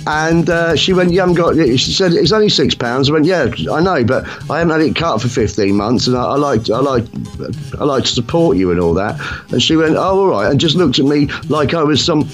And 0.08 0.50
uh, 0.50 0.76
she 0.76 0.94
went, 0.94 1.12
"You 1.12 1.20
haven't 1.20 1.36
got." 1.36 1.58
it." 1.58 1.78
She 1.78 1.92
said, 1.92 2.14
"It's 2.14 2.32
only 2.32 2.50
six 2.50 2.74
pounds." 2.74 3.10
I 3.10 3.14
went, 3.14 3.26
"Yeah, 3.26 3.52
I 3.72 3.82
know, 3.82 4.04
but 4.04 4.26
I 4.50 4.60
haven't 4.60 4.72
had 4.72 4.82
it 4.82 4.96
cut 4.96 5.22
for 5.22 5.28
fifteen 5.28 5.76
months, 5.76 6.08
and 6.08 6.18
I, 6.18 6.24
I 6.24 6.36
like, 6.36 6.70
I 6.72 6.80
like, 6.80 7.06
I 7.80 7.84
like 7.84 8.06
to 8.06 8.10
support 8.10 8.58
you 8.58 8.72
and 8.72 8.80
all 8.80 8.96
that." 8.96 9.20
And 9.52 9.62
she 9.62 9.76
went, 9.76 9.96
"Oh, 9.96 10.22
all 10.22 10.28
right," 10.28 10.50
and 10.50 10.60
just 10.60 10.76
looked 10.76 10.98
at 10.98 11.06
me 11.06 11.28
like 11.50 11.76
I 11.76 11.84
was 11.84 12.04
some 12.04 12.28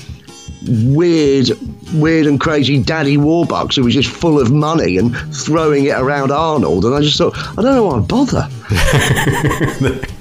weird, 0.67 1.49
weird 1.93 2.25
and 2.27 2.39
crazy 2.39 2.81
daddy 2.81 3.17
Warbucks 3.17 3.75
who 3.75 3.83
was 3.83 3.93
just 3.93 4.09
full 4.09 4.39
of 4.39 4.51
money 4.51 4.97
and 4.97 5.15
throwing 5.35 5.85
it 5.85 5.97
around 5.97 6.31
Arnold. 6.31 6.85
And 6.85 6.95
I 6.95 7.01
just 7.01 7.17
thought, 7.17 7.37
I 7.37 7.61
don't 7.61 7.75
know 7.75 7.85
why 7.85 7.97
I 7.97 7.99
bother. 7.99 8.49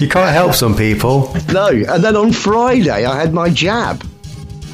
You 0.00 0.08
can't 0.08 0.32
help 0.32 0.54
some 0.54 0.74
people. 0.74 1.32
No. 1.52 1.68
And 1.68 2.02
then 2.02 2.16
on 2.16 2.32
Friday, 2.32 3.04
I 3.04 3.20
had 3.20 3.32
my 3.32 3.50
jab. 3.50 4.02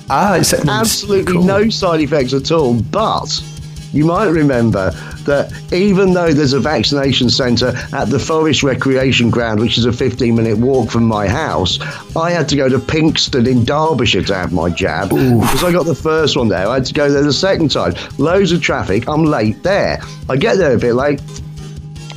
Ah, 0.09 0.37
it's 0.37 0.55
Absolutely 0.55 1.35
cool. 1.35 1.43
no 1.43 1.69
side 1.69 2.01
effects 2.01 2.33
at 2.33 2.51
all. 2.51 2.75
But 2.81 3.27
you 3.93 4.05
might 4.05 4.27
remember 4.27 4.91
that 5.25 5.53
even 5.73 6.13
though 6.13 6.33
there's 6.33 6.53
a 6.53 6.61
vaccination 6.61 7.29
centre 7.29 7.75
at 7.93 8.07
the 8.07 8.19
Forest 8.19 8.63
Recreation 8.63 9.31
Ground, 9.31 9.61
which 9.61 9.79
is 9.79 9.85
a 9.85 9.93
15 9.93 10.35
minute 10.35 10.59
walk 10.59 10.91
from 10.91 11.05
my 11.05 11.27
house, 11.29 11.81
I 12.17 12.31
had 12.31 12.49
to 12.51 12.57
go 12.57 12.69
to 12.69 12.79
Pinxton 12.79 13.47
in 13.47 13.65
Derbyshire 13.65 14.23
to 14.23 14.35
have 14.35 14.53
my 14.53 14.71
jab 14.71 15.11
because 15.11 15.65
I 15.65 15.73
got 15.73 15.87
the 15.87 15.95
first 15.95 16.37
one 16.37 16.49
there. 16.49 16.69
I 16.69 16.75
had 16.75 16.87
to 16.87 16.95
go 16.95 17.11
there 17.11 17.23
the 17.23 17.33
second 17.33 17.71
time. 17.71 17.95
Loads 18.19 18.53
of 18.53 18.63
traffic. 18.63 19.09
I'm 19.09 19.25
late 19.25 19.63
there. 19.63 20.01
I 20.29 20.37
get 20.37 20.57
there 20.57 20.75
a 20.75 20.79
bit 20.79 20.95
late. 20.95 21.21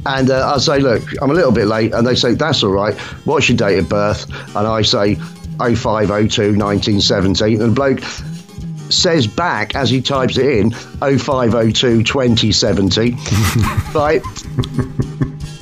And 0.06 0.30
uh, 0.30 0.54
I 0.54 0.58
say, 0.58 0.80
look, 0.80 1.02
I'm 1.22 1.32
a 1.32 1.34
little 1.34 1.52
bit 1.52 1.68
late. 1.68 1.94
And 1.94 2.06
they 2.06 2.16
say, 2.16 2.34
that's 2.34 2.62
all 2.62 2.72
right. 2.72 2.94
What's 3.26 3.48
your 3.48 3.58
date 3.58 3.80
of 3.80 3.90
birth? 3.90 4.30
And 4.56 4.68
I 4.68 4.82
say, 4.82 5.16
0502 5.58 6.58
1970. 6.58 7.54
And 7.54 7.62
the 7.62 7.68
bloke 7.70 8.02
says 8.94 9.28
back 9.28 9.76
as 9.76 9.90
he 9.90 10.02
types 10.02 10.38
it 10.38 10.46
in, 10.46 10.72
0502 10.72 12.04
2070. 12.04 13.12
right? 13.94 14.22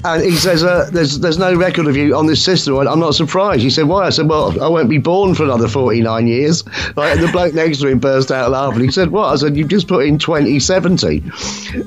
And 0.04 0.24
he 0.24 0.36
says, 0.36 0.64
uh, 0.64 0.90
there's, 0.92 1.20
there's 1.20 1.38
no 1.38 1.56
record 1.56 1.88
of 1.88 1.96
you 1.96 2.16
on 2.16 2.26
this 2.26 2.44
system. 2.44 2.76
I'm 2.76 3.00
not 3.00 3.14
surprised. 3.14 3.62
He 3.62 3.70
said, 3.70 3.88
why? 3.88 4.08
I 4.08 4.10
said, 4.10 4.28
well, 4.28 4.60
I 4.62 4.68
won't 4.68 4.90
be 4.90 4.98
born 4.98 5.36
for 5.36 5.44
another 5.44 5.68
49 5.68 6.26
years. 6.28 6.64
Right? 6.96 7.12
And 7.16 7.22
the 7.22 7.32
bloke 7.32 7.54
next 7.54 7.82
to 7.82 7.88
him 7.88 8.00
burst 8.00 8.32
out 8.32 8.50
laughing. 8.50 8.84
He 8.84 8.92
said, 8.92 9.12
what? 9.12 9.32
I 9.32 9.36
said, 9.36 9.56
you've 9.56 9.68
just 9.68 9.88
put 9.88 10.06
in 10.06 10.18
2070. 10.18 11.20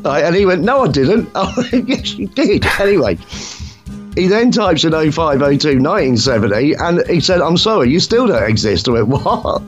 Right? 0.02 0.24
And 0.24 0.36
he 0.36 0.46
went, 0.46 0.62
no, 0.62 0.84
I 0.84 0.88
didn't. 0.88 1.28
Oh, 1.36 1.52
yes, 1.72 2.14
you 2.14 2.28
did. 2.28 2.64
Anyway. 2.78 3.18
He 4.14 4.28
then 4.28 4.52
types 4.52 4.84
in 4.84 4.92
0502 4.92 5.80
1970 5.80 6.74
and 6.74 7.04
he 7.08 7.18
said, 7.18 7.40
I'm 7.40 7.56
sorry, 7.56 7.90
you 7.90 7.98
still 7.98 8.28
don't 8.28 8.48
exist. 8.48 8.88
I 8.88 8.92
went, 8.92 9.08
What? 9.08 9.62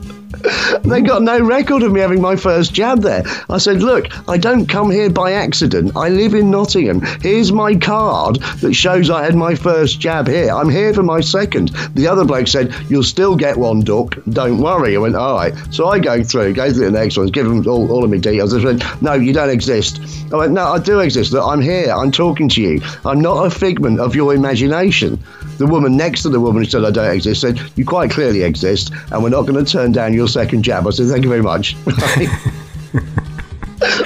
They 0.83 1.01
got 1.01 1.21
no 1.21 1.39
record 1.39 1.83
of 1.83 1.91
me 1.91 2.01
having 2.01 2.21
my 2.21 2.35
first 2.35 2.73
jab 2.73 3.01
there. 3.01 3.23
I 3.49 3.57
said, 3.57 3.81
Look, 3.81 4.07
I 4.27 4.37
don't 4.37 4.67
come 4.67 4.91
here 4.91 5.09
by 5.09 5.31
accident. 5.31 5.95
I 5.95 6.09
live 6.09 6.33
in 6.33 6.51
Nottingham. 6.51 7.01
Here's 7.21 7.51
my 7.51 7.75
card 7.75 8.35
that 8.61 8.73
shows 8.73 9.09
I 9.09 9.23
had 9.23 9.35
my 9.35 9.55
first 9.55 9.99
jab 9.99 10.27
here. 10.27 10.49
I'm 10.49 10.69
here 10.69 10.93
for 10.93 11.03
my 11.03 11.21
second. 11.21 11.69
The 11.95 12.07
other 12.07 12.25
bloke 12.25 12.47
said, 12.47 12.75
You'll 12.89 13.03
still 13.03 13.35
get 13.35 13.57
one, 13.57 13.81
Duck. 13.81 14.15
Don't 14.29 14.59
worry. 14.59 14.95
I 14.95 14.99
went, 14.99 15.15
All 15.15 15.35
right. 15.35 15.53
So 15.71 15.87
I 15.87 15.99
go 15.99 16.23
through, 16.23 16.53
go 16.53 16.71
through 16.71 16.85
the 16.85 16.91
next 16.91 17.17
one, 17.17 17.27
give 17.27 17.47
them 17.47 17.65
all, 17.67 17.89
all 17.91 18.03
of 18.03 18.09
my 18.09 18.17
details. 18.17 18.51
They 18.51 18.61
said, 18.61 18.83
No, 19.01 19.13
you 19.13 19.33
don't 19.33 19.49
exist. 19.49 20.01
I 20.33 20.37
went, 20.37 20.51
No, 20.51 20.65
I 20.65 20.79
do 20.79 20.99
exist. 20.99 21.31
Look, 21.31 21.45
I'm 21.45 21.61
here. 21.61 21.91
I'm 21.91 22.11
talking 22.11 22.49
to 22.49 22.61
you. 22.61 22.81
I'm 23.05 23.21
not 23.21 23.45
a 23.45 23.49
figment 23.49 23.99
of 23.99 24.15
your 24.15 24.33
imagination. 24.33 25.23
The 25.57 25.67
woman 25.67 25.97
next 25.97 26.21
to 26.23 26.29
the 26.29 26.39
woman 26.39 26.63
who 26.63 26.69
said 26.69 26.83
I 26.83 26.91
don't 26.91 27.11
exist 27.11 27.41
said, 27.41 27.59
You 27.75 27.85
quite 27.85 28.11
clearly 28.11 28.43
exist, 28.43 28.91
and 29.11 29.23
we're 29.23 29.29
not 29.29 29.43
going 29.43 29.63
to 29.63 29.69
turn 29.69 29.91
down 29.91 30.13
your 30.13 30.27
second 30.27 30.63
jab. 30.63 30.87
I 30.87 30.91
said, 30.91 31.07
Thank 31.07 31.23
you 31.23 31.29
very 31.29 31.41
much. 31.41 31.75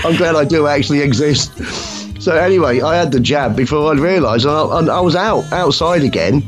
I'm 0.06 0.16
glad 0.18 0.36
I 0.36 0.46
do 0.46 0.68
actually 0.68 1.02
exist. 1.02 1.58
So 2.22 2.36
anyway, 2.36 2.82
I 2.82 2.96
had 2.96 3.12
the 3.12 3.20
jab 3.20 3.56
before 3.56 3.92
I'd 3.92 4.00
realised, 4.00 4.46
and 4.46 4.54
I, 4.54 4.80
and 4.80 4.90
I 4.90 5.02
was 5.02 5.16
out 5.16 5.52
outside 5.52 6.04
again, 6.04 6.44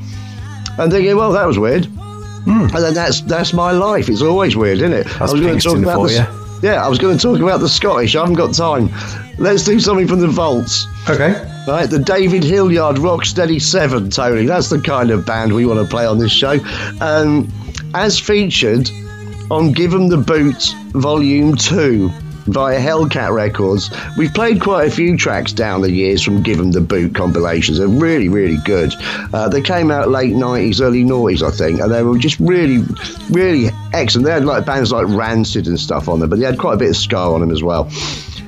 and 0.77 0.91
thinking, 0.91 1.15
well, 1.15 1.31
that 1.31 1.45
was 1.45 1.57
weird. 1.57 1.85
Hmm. 1.85 2.63
And 2.63 2.83
then 2.83 2.93
that's 2.93 3.21
that's 3.21 3.53
my 3.53 3.71
life. 3.71 4.09
It's 4.09 4.21
always 4.21 4.55
weird, 4.55 4.79
isn't 4.79 4.93
it? 4.93 5.21
I 5.21 5.23
was 5.23 5.33
going 5.33 5.57
to 5.57 5.63
talk 5.63 5.77
about 5.77 5.95
for 5.95 6.07
the, 6.07 6.15
you. 6.15 6.42
Yeah, 6.63 6.83
I 6.83 6.87
was 6.87 6.97
going 6.97 7.17
to 7.17 7.21
talk 7.21 7.41
about 7.41 7.59
the 7.59 7.67
Scottish. 7.67 8.15
I 8.15 8.21
haven't 8.21 8.35
got 8.35 8.53
time. 8.53 8.89
Let's 9.37 9.65
do 9.65 9.81
something 9.81 10.07
from 10.07 10.21
the 10.21 10.27
vaults. 10.29 10.87
Okay. 11.09 11.33
Right, 11.67 11.89
the 11.89 11.99
David 11.99 12.41
Hilliard 12.41 12.95
Rocksteady 12.95 13.61
Seven, 13.61 14.09
Tony. 14.09 14.45
That's 14.45 14.69
the 14.69 14.79
kind 14.79 15.11
of 15.11 15.25
band 15.25 15.53
we 15.53 15.65
want 15.65 15.81
to 15.81 15.85
play 15.85 16.05
on 16.05 16.19
this 16.19 16.31
show. 16.31 16.59
Um, 17.01 17.51
as 17.93 18.17
featured 18.17 18.89
on 19.51 19.73
Give 19.73 19.93
'em 19.93 20.07
the 20.07 20.17
Boot 20.17 20.73
Volume 20.93 21.57
2 21.57 22.09
via 22.45 22.79
Hellcat 22.79 23.33
Records. 23.33 23.89
We've 24.17 24.33
played 24.33 24.61
quite 24.61 24.87
a 24.87 24.91
few 24.91 25.17
tracks 25.17 25.53
down 25.53 25.81
the 25.81 25.91
years 25.91 26.23
from 26.23 26.41
Give 26.41 26.59
'em 26.59 26.71
the 26.71 26.81
Boot 26.81 27.15
compilations. 27.15 27.77
They're 27.77 27.87
really, 27.87 28.29
really 28.29 28.57
good. 28.65 28.93
Uh, 29.33 29.47
they 29.49 29.61
came 29.61 29.91
out 29.91 30.09
late 30.09 30.35
90s, 30.35 30.81
early 30.81 31.03
noughties, 31.03 31.41
I 31.41 31.51
think, 31.51 31.79
and 31.79 31.91
they 31.91 32.03
were 32.03 32.17
just 32.17 32.39
really, 32.39 32.83
really 33.29 33.69
excellent. 33.93 34.25
They 34.25 34.33
had 34.33 34.45
like 34.45 34.65
bands 34.65 34.91
like 34.91 35.07
Rancid 35.07 35.67
and 35.67 35.79
stuff 35.79 36.09
on 36.09 36.19
them, 36.19 36.29
but 36.29 36.39
they 36.39 36.45
had 36.45 36.57
quite 36.57 36.73
a 36.73 36.77
bit 36.77 36.89
of 36.89 36.97
ska 36.97 37.17
on 37.17 37.41
them 37.41 37.51
as 37.51 37.63
well. 37.63 37.89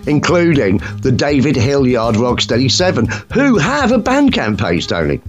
Including 0.08 0.81
the 1.01 1.12
David 1.12 1.55
Hilliard 1.55 2.15
Rocksteady 2.15 2.69
7, 2.69 3.08
who 3.34 3.58
have 3.58 3.91
a 3.91 3.97
Bandcamp 3.97 4.60
page, 4.60 4.86
Tony. 4.88 5.19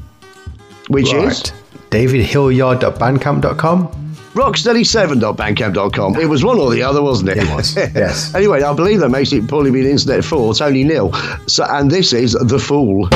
Which 0.88 1.12
is 1.14 1.44
DavidHilliard.bandcamp.com. 1.90 4.06
rocksteady7.bandcamp.com. 4.37 6.16
It 6.16 6.27
was 6.27 6.44
one 6.44 6.59
or 6.59 6.70
the 6.70 6.83
other, 6.83 7.03
wasn't 7.03 7.31
it? 7.31 7.38
It 7.38 7.55
was, 7.55 7.75
yes. 7.77 8.35
anyway, 8.35 8.62
I 8.62 8.75
believe 8.75 9.01
that 9.01 9.09
makes 9.09 9.33
it 9.33 9.49
probably 9.49 9.70
be 9.70 9.81
an 9.81 9.87
internet 9.87 10.25
for 10.25 10.55
Tony 10.55 10.85
Nil. 10.85 11.12
So, 11.46 11.64
and 11.64 11.90
this 11.90 12.12
is 12.12 12.33
The 12.33 12.59
Fool. 12.59 13.09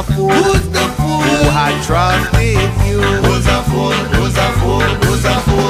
A 0.00 0.02
fool? 0.02 0.30
Who's 0.30 0.66
the 0.70 0.78
fool? 0.96 1.20
Who 1.20 1.50
had 1.50 1.84
trusted 1.84 2.42
you? 2.88 3.02
Who's 3.02 3.46
a 3.46 3.62
fool? 3.64 3.92
Who's 3.92 4.34
a 4.34 4.52
fool? 4.58 4.80
Who's 4.80 5.24
a 5.26 5.40
fool? 5.44 5.68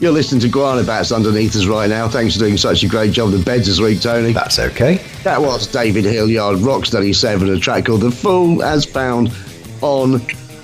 You're 0.00 0.10
listening 0.10 0.40
to 0.40 0.48
Guana 0.48 0.82
Batz 0.82 1.12
underneath 1.12 1.54
us 1.54 1.66
right 1.66 1.88
now. 1.88 2.08
Thanks 2.08 2.34
for 2.34 2.40
doing 2.40 2.56
such 2.56 2.82
a 2.82 2.88
great 2.88 3.12
job 3.12 3.30
the 3.30 3.38
beds 3.38 3.68
this 3.68 3.78
week, 3.78 4.00
Tony. 4.00 4.32
That's 4.32 4.58
okay. 4.58 5.00
That 5.22 5.40
was 5.40 5.68
David 5.68 6.06
Hilliard, 6.06 6.56
Rocksteady 6.56 7.14
7, 7.14 7.48
a 7.48 7.60
track 7.60 7.84
called 7.84 8.00
The 8.00 8.10
Fool 8.10 8.64
as 8.64 8.84
found 8.84 9.30
on 9.80 10.10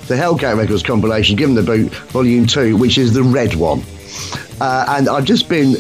the 0.09 0.17
Hellcat 0.17 0.57
Records 0.57 0.83
compilation, 0.83 1.37
Give 1.37 1.49
'em 1.49 1.55
the 1.55 1.63
Boot, 1.63 1.95
Volume 2.11 2.47
2, 2.47 2.77
which 2.77 2.99
is 2.99 3.13
the 3.13 3.23
red 3.23 3.55
one. 3.55 3.85
Uh, 4.61 4.87
and 4.89 5.09
I've 5.09 5.25
just 5.25 5.49
been 5.49 5.77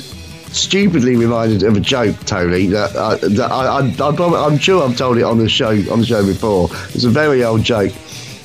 stupidly 0.52 1.16
reminded 1.16 1.62
of 1.62 1.76
a 1.76 1.80
joke, 1.80 2.16
Tony, 2.26 2.66
that, 2.66 2.94
uh, 2.94 3.16
that 3.16 3.50
I, 3.50 3.80
I, 3.80 4.10
I, 4.10 4.46
I'm 4.46 4.58
sure 4.58 4.82
I've 4.82 4.96
told 4.96 5.18
it 5.18 5.24
on 5.24 5.38
the 5.38 5.48
show 5.48 5.70
on 5.90 6.00
the 6.00 6.06
show 6.06 6.24
before. 6.24 6.68
It's 6.94 7.04
a 7.04 7.10
very 7.10 7.44
old 7.44 7.62
joke. 7.64 7.92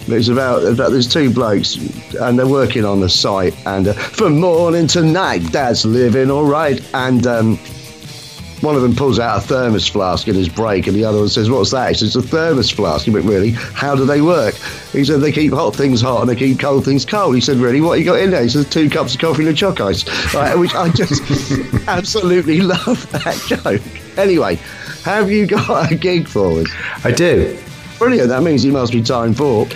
It's 0.10 0.30
about, 0.30 0.63
about 0.63 0.91
there's 0.91 1.12
two 1.12 1.30
blokes 1.30 1.76
and 2.15 2.39
they're 2.39 2.48
working 2.48 2.86
on 2.86 3.02
the 3.02 3.10
site 3.10 3.54
and 3.67 3.89
uh, 3.89 3.93
from 3.93 4.39
morning 4.39 4.88
to 4.88 5.04
night, 5.04 5.52
Dad's 5.52 5.86
living 5.86 6.32
all 6.32 6.46
right. 6.46 6.82
And 6.93 7.28
um, 7.28 7.60
one 8.62 8.76
of 8.76 8.82
them 8.82 8.96
pulls 8.96 9.20
out 9.20 9.38
a 9.38 9.41
thermos 9.41 9.88
flask 9.88 10.28
in 10.28 10.36
his 10.36 10.50
break, 10.50 10.88
and 10.88 10.96
the 10.96 11.04
other 11.04 11.20
one 11.20 11.30
says, 11.30 11.50
"What's 11.50 11.72
that?" 11.72 11.89
He 11.89 11.93
says, 11.96 12.15
"It's 12.15 12.26
a 12.26 12.28
thermos 12.28 12.70
flask." 12.70 13.06
He 13.06 13.12
went, 13.12 13.26
"Really? 13.26 13.52
How 13.52 13.96
do 13.96 14.06
they 14.06 14.22
work?" 14.22 14.56
He 14.91 15.04
said, 15.06 15.22
"They 15.22 15.32
keep 15.32 15.54
hot 15.54 15.76
things 15.76 16.02
hot 16.02 16.22
and 16.22 16.30
they 16.30 16.36
keep 16.36 16.60
cold 16.60 16.86
things 16.86 17.06
cold." 17.06 17.36
He 17.36 17.41
said, 17.41 17.58
"Really? 17.58 17.82
What 17.82 18.00
you 18.00 18.06
got 18.06 18.20
in 18.20 18.32
there?" 18.32 18.43
He 18.43 18.50
says, 18.50 18.67
two 18.70 18.89
cups 18.89 19.13
of 19.13 19.22
coffee 19.22 19.43
and 19.43 19.52
a 19.52 19.54
choc 19.54 19.80
ice." 19.80 20.06
Right, 20.34 20.58
which 20.58 20.74
I 20.74 20.89
just 20.89 21.22
absolutely 21.88 22.62
love 22.62 23.10
that 23.12 23.38
joke. 23.48 23.82
Anyway, 24.17 24.56
have 25.04 25.30
you 25.30 25.46
got 25.46 25.91
a 25.91 25.96
gig 25.96 26.28
for 26.28 26.62
us? 26.62 26.67
I 27.04 27.12
do. 27.12 27.58
Brilliant. 28.00 28.30
That 28.30 28.43
means 28.43 28.63
it 28.63 28.72
must 28.72 28.91
be 28.91 29.02
time 29.02 29.34
for 29.34 29.67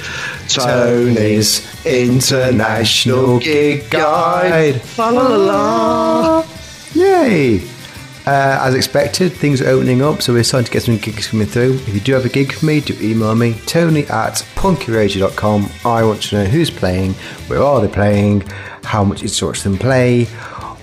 Tony's 0.47 1.67
International 1.85 3.39
Gig 3.39 3.89
Guide. 3.89 4.81
La 4.97 5.09
la 5.09 5.27
la 5.27 5.35
la. 5.37 6.45
Yay! 6.93 7.70
Uh, 8.31 8.57
as 8.61 8.75
expected, 8.75 9.33
things 9.33 9.61
are 9.61 9.67
opening 9.67 10.01
up, 10.01 10.21
so 10.21 10.31
we're 10.31 10.41
starting 10.41 10.65
to 10.65 10.71
get 10.71 10.81
some 10.81 10.95
gigs 10.95 11.27
coming 11.27 11.45
through. 11.45 11.73
If 11.73 11.93
you 11.93 11.99
do 11.99 12.13
have 12.13 12.23
a 12.23 12.29
gig 12.29 12.53
for 12.53 12.65
me, 12.65 12.79
do 12.79 12.97
email 13.01 13.35
me, 13.35 13.55
tony 13.65 14.03
at 14.05 14.35
punkyradio.com. 14.55 15.69
I 15.83 16.05
want 16.05 16.21
to 16.21 16.35
know 16.35 16.45
who's 16.45 16.69
playing, 16.69 17.11
where 17.47 17.61
are 17.61 17.81
they 17.81 17.89
playing, 17.89 18.39
how 18.85 19.03
much 19.03 19.21
it's 19.21 19.41
watch 19.41 19.63
them 19.63 19.77
play, 19.77 20.27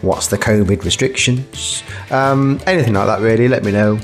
what's 0.02 0.26
the 0.26 0.36
COVID 0.36 0.84
restrictions, 0.84 1.82
um, 2.10 2.60
anything 2.66 2.92
like 2.92 3.06
that, 3.06 3.22
really, 3.22 3.48
let 3.48 3.64
me 3.64 3.72
know. 3.72 3.98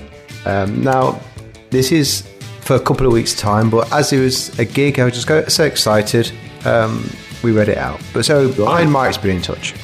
Um, 0.47 0.83
now, 0.83 1.21
this 1.69 1.93
is 1.93 2.27
for 2.63 2.77
a 2.77 2.81
couple 2.81 3.07
of 3.07 3.13
weeks' 3.13 3.35
time, 3.35 3.69
but 3.69 3.93
as 3.93 4.11
it 4.15 4.21
was 4.21 4.59
a 4.59 4.65
gig, 4.65 4.99
I 4.99 5.05
was 5.05 5.23
just 5.23 5.55
so 5.55 5.65
excited. 5.65 6.33
Um, 6.65 7.07
we 7.43 7.53
read 7.53 7.69
it 7.69 7.77
out. 7.77 8.01
But 8.15 8.25
so, 8.25 8.55
Iron 8.65 8.91
Mike's 8.91 9.19
been 9.19 9.37
in 9.37 9.43
touch. 9.43 9.75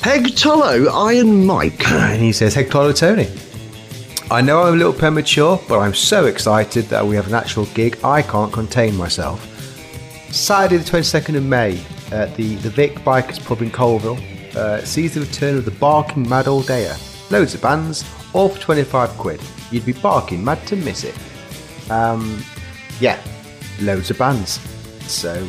Peg 0.00 0.36
Tollo, 0.36 0.86
Iron 1.08 1.44
Mike. 1.44 1.86
And 1.90 2.22
he 2.22 2.32
says, 2.32 2.54
Claudio 2.54 2.92
Tony. 2.92 3.28
I 4.30 4.40
know 4.40 4.62
I'm 4.62 4.74
a 4.74 4.76
little 4.76 4.92
premature, 4.92 5.60
but 5.68 5.80
I'm 5.80 5.94
so 5.94 6.26
excited 6.26 6.84
that 6.86 7.04
we 7.04 7.16
have 7.16 7.26
an 7.26 7.34
actual 7.34 7.66
gig. 7.66 7.98
I 8.04 8.22
can't 8.22 8.52
contain 8.52 8.96
myself. 8.96 9.42
Saturday, 10.32 10.76
the 10.76 10.88
22nd 10.88 11.36
of 11.36 11.44
May, 11.44 11.80
at 12.12 12.34
the, 12.36 12.54
the 12.56 12.70
Vic 12.70 12.94
Bikers 12.96 13.44
Pub 13.44 13.60
in 13.60 13.70
Coalville, 13.70 14.18
uh, 14.54 14.84
sees 14.84 15.14
the 15.14 15.20
return 15.20 15.56
of 15.56 15.64
the 15.64 15.70
Barking 15.72 16.28
Mad 16.28 16.46
All 16.46 16.62
Dayer. 16.62 16.96
Loads 17.30 17.54
of 17.54 17.62
bands, 17.62 18.04
all 18.32 18.48
for 18.48 18.60
25 18.60 19.10
quid. 19.10 19.40
You'd 19.70 19.86
be 19.86 19.92
barking 19.92 20.44
mad 20.44 20.64
to 20.68 20.76
miss 20.76 21.04
it. 21.04 21.14
Um, 21.90 22.42
yeah, 23.00 23.20
loads 23.80 24.10
of 24.10 24.18
bands. 24.18 24.60
So 25.10 25.34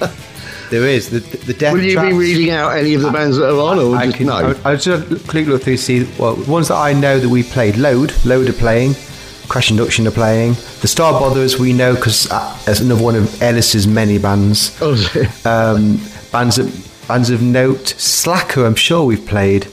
there 0.70 0.86
is 0.86 1.10
the 1.10 1.20
the 1.20 1.54
death. 1.54 1.72
Will 1.72 1.82
you 1.82 1.94
Traps- 1.94 2.10
be 2.10 2.18
reading 2.18 2.50
out 2.50 2.76
any 2.76 2.94
of 2.94 3.02
the 3.02 3.10
bands 3.10 3.36
that 3.36 3.48
are 3.52 3.60
on, 3.60 3.78
or 3.78 3.96
I 3.96 4.06
just 4.06 4.16
can, 4.16 4.26
no? 4.26 4.54
I, 4.64 4.72
I 4.72 4.76
just 4.76 5.06
quickly 5.28 5.44
look 5.52 5.62
through 5.62 5.76
see 5.78 6.04
well 6.18 6.36
ones 6.46 6.68
that 6.68 6.76
I 6.76 6.92
know 6.92 7.18
that 7.18 7.28
we 7.28 7.42
played. 7.42 7.76
Load, 7.76 8.12
Load 8.24 8.48
are 8.48 8.52
playing. 8.52 8.94
Crash 9.48 9.70
Induction 9.70 10.06
are 10.06 10.10
playing. 10.12 10.52
The 10.82 10.88
Star 10.88 11.12
Botherers 11.18 11.58
we 11.58 11.72
know 11.72 11.94
because 11.94 12.30
uh, 12.30 12.58
as 12.66 12.80
another 12.82 13.02
one 13.02 13.16
of 13.16 13.42
Ellis's 13.42 13.86
many 13.86 14.18
bands. 14.18 14.76
Oh. 14.82 14.94
Um, 15.46 16.00
bands 16.30 16.58
of 16.58 16.66
bands 17.08 17.30
of 17.30 17.40
note. 17.42 17.88
Slacker, 17.88 18.66
I'm 18.66 18.74
sure 18.74 19.04
we've 19.04 19.24
played. 19.26 19.66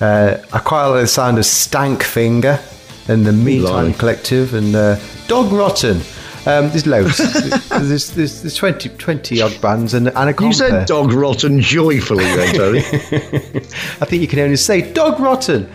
Uh, 0.00 0.36
I 0.52 0.58
quite 0.58 0.86
like 0.88 1.00
the 1.02 1.06
sound 1.06 1.38
of 1.38 1.46
Stank 1.46 2.02
Finger. 2.02 2.60
and 3.08 3.24
the 3.24 3.32
Meantime 3.32 3.72
Blimey. 3.72 3.94
Collective, 3.94 4.52
and 4.52 4.74
uh, 4.76 4.98
Dog 5.28 5.50
Rotten. 5.52 6.00
Um, 6.46 6.68
there's 6.70 6.86
loads. 6.86 7.18
there's, 7.68 8.10
there's, 8.12 8.42
there's 8.42 8.54
20, 8.54 8.90
20 8.90 9.42
odd 9.42 9.60
bands 9.60 9.94
and 9.94 10.08
Anaconda. 10.08 10.46
You 10.46 10.52
said 10.52 10.86
dog 10.86 11.12
rotten 11.12 11.60
joyfully 11.60 12.24
then, 12.24 12.54
Tony. 12.56 12.78
I 12.78 14.04
think 14.04 14.22
you 14.22 14.28
can 14.28 14.38
only 14.38 14.56
say 14.56 14.92
Dog 14.92 15.18
Rotten 15.18 15.68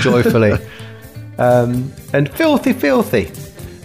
joyfully. 0.00 0.52
um, 1.38 1.92
and 2.12 2.28
Filthy 2.32 2.72
Filthy. 2.72 3.30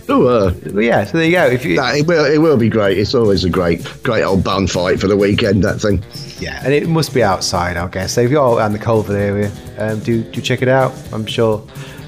oh, 0.09 0.25
uh, 0.25 0.79
yeah, 0.79 1.05
so 1.05 1.19
there 1.19 1.27
you 1.27 1.31
go. 1.33 1.45
If 1.45 1.63
you, 1.63 1.79
it, 1.79 2.07
will, 2.07 2.25
it 2.25 2.39
will 2.39 2.57
be 2.57 2.69
great. 2.69 2.97
It's 2.97 3.13
always 3.13 3.43
a 3.43 3.49
great, 3.49 3.87
great 4.01 4.23
old 4.23 4.43
band 4.43 4.71
fight 4.71 4.99
for 4.99 5.07
the 5.07 5.15
weekend, 5.15 5.63
that 5.63 5.79
thing. 5.79 6.03
Yeah, 6.39 6.59
and 6.65 6.73
it 6.73 6.89
must 6.89 7.13
be 7.13 7.21
outside, 7.21 7.77
I 7.77 7.87
guess. 7.87 8.13
So 8.13 8.21
if 8.21 8.31
you're 8.31 8.57
around 8.57 8.73
the 8.73 8.79
Coalville 8.79 9.11
area, 9.11 9.51
um, 9.77 9.99
do 9.99 10.23
do 10.23 10.41
check 10.41 10.63
it 10.63 10.67
out. 10.67 10.91
I'm 11.13 11.27
sure 11.27 11.63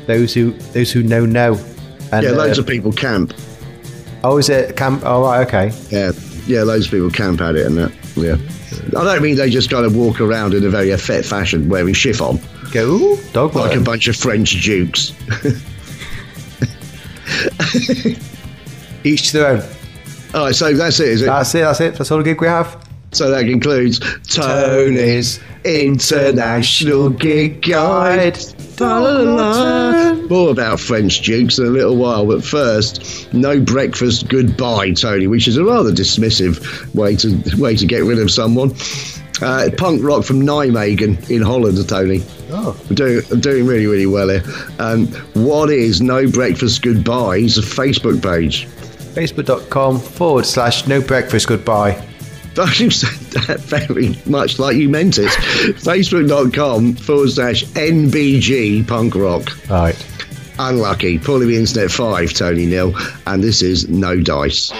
those 0.07 0.33
who 0.33 0.53
those 0.73 0.91
who 0.91 1.03
know 1.03 1.23
know. 1.25 1.53
And, 2.11 2.23
Yeah, 2.23 2.31
loads 2.31 2.57
uh, 2.57 2.63
of 2.63 2.67
people 2.67 2.91
camp. 2.91 3.33
Oh, 4.23 4.37
is 4.37 4.49
it 4.49 4.77
camp? 4.77 5.03
Oh, 5.05 5.23
right, 5.23 5.45
okay. 5.47 5.71
Yeah, 5.89 6.11
yeah, 6.45 6.63
loads 6.63 6.85
of 6.85 6.91
people 6.91 7.09
camp 7.09 7.41
at 7.41 7.55
it 7.55 7.65
and 7.65 7.77
that. 7.77 7.91
Yeah. 8.15 8.37
I 8.99 9.03
don't 9.03 9.21
mean 9.21 9.35
they 9.35 9.49
just 9.49 9.69
kind 9.69 9.85
of 9.85 9.95
walk 9.95 10.21
around 10.21 10.53
in 10.53 10.63
a 10.65 10.69
very 10.69 10.89
effete 10.91 11.25
fashion 11.25 11.67
wearing 11.69 11.93
chiffon 11.93 12.39
Go, 12.71 13.17
dog 13.33 13.55
like 13.55 13.75
a 13.77 13.81
bunch 13.81 14.07
of 14.07 14.15
French 14.15 14.61
dukes. 14.63 15.13
Each 19.03 19.31
to 19.31 19.37
their 19.37 19.47
own. 19.47 19.61
All 20.33 20.45
right, 20.45 20.55
so 20.55 20.73
that's 20.73 20.99
it, 20.99 21.07
is 21.09 21.21
it? 21.21 21.25
That's 21.25 21.53
it. 21.53 21.59
That's 21.59 21.81
it. 21.81 21.95
That's 21.95 22.09
all 22.11 22.17
the 22.17 22.23
gig 22.23 22.41
we 22.41 22.47
have. 22.47 22.83
so 23.11 23.29
that 23.29 23.43
concludes 23.43 23.99
Tony's 24.27 25.39
International 25.65 27.09
Gig 27.09 27.61
Guide. 27.61 28.39
Da-la-la. 28.75 30.13
More 30.27 30.49
about 30.49 30.79
French 30.79 31.21
dukes 31.21 31.59
in 31.59 31.65
a 31.65 31.69
little 31.69 31.95
while, 31.95 32.25
but 32.25 32.43
first, 32.43 33.31
no 33.33 33.59
breakfast 33.59 34.27
goodbye, 34.29 34.91
Tony, 34.91 35.27
which 35.27 35.47
is 35.47 35.57
a 35.57 35.63
rather 35.63 35.91
dismissive 35.91 36.93
way 36.95 37.15
to 37.17 37.61
way 37.61 37.75
to 37.75 37.85
get 37.85 38.03
rid 38.03 38.19
of 38.19 38.31
someone. 38.31 38.73
Uh, 39.41 39.69
punk 39.77 40.01
rock 40.03 40.23
from 40.23 40.41
Nijmegen 40.41 41.29
in 41.29 41.41
Holland, 41.41 41.87
Tony. 41.87 42.23
Oh. 42.51 42.79
I'm 42.89 42.95
doing, 42.95 43.21
I'm 43.31 43.39
doing 43.39 43.65
really, 43.65 43.87
really 43.87 44.05
well 44.05 44.29
here. 44.29 44.43
Um, 44.79 45.07
what 45.33 45.69
is 45.69 46.01
No 46.01 46.29
Breakfast 46.29 46.81
Goodbye? 46.81 47.37
It's 47.37 47.57
a 47.57 47.61
Facebook 47.61 48.21
page. 48.21 48.67
Facebook.com 49.15 49.99
forward 49.99 50.45
slash 50.45 50.87
no 50.87 51.01
breakfast 51.01 51.47
goodbye. 51.47 52.03
You 52.55 52.91
said 52.91 53.19
that 53.47 53.59
very 53.61 54.15
much 54.25 54.59
like 54.59 54.75
you 54.75 54.87
meant 54.87 55.17
it. 55.17 55.29
Facebook.com 55.79 56.95
forward 56.95 57.31
slash 57.31 57.63
NBG 57.65 58.87
punk 58.87 59.15
rock. 59.15 59.49
Right. 59.69 59.95
Unlucky. 60.59 61.17
Pulling 61.17 61.47
the 61.47 61.57
internet 61.57 61.89
five, 61.91 62.33
Tony 62.33 62.65
Nil. 62.67 62.93
And 63.25 63.43
this 63.43 63.61
is 63.61 63.89
No 63.89 64.19
Dice. 64.19 64.71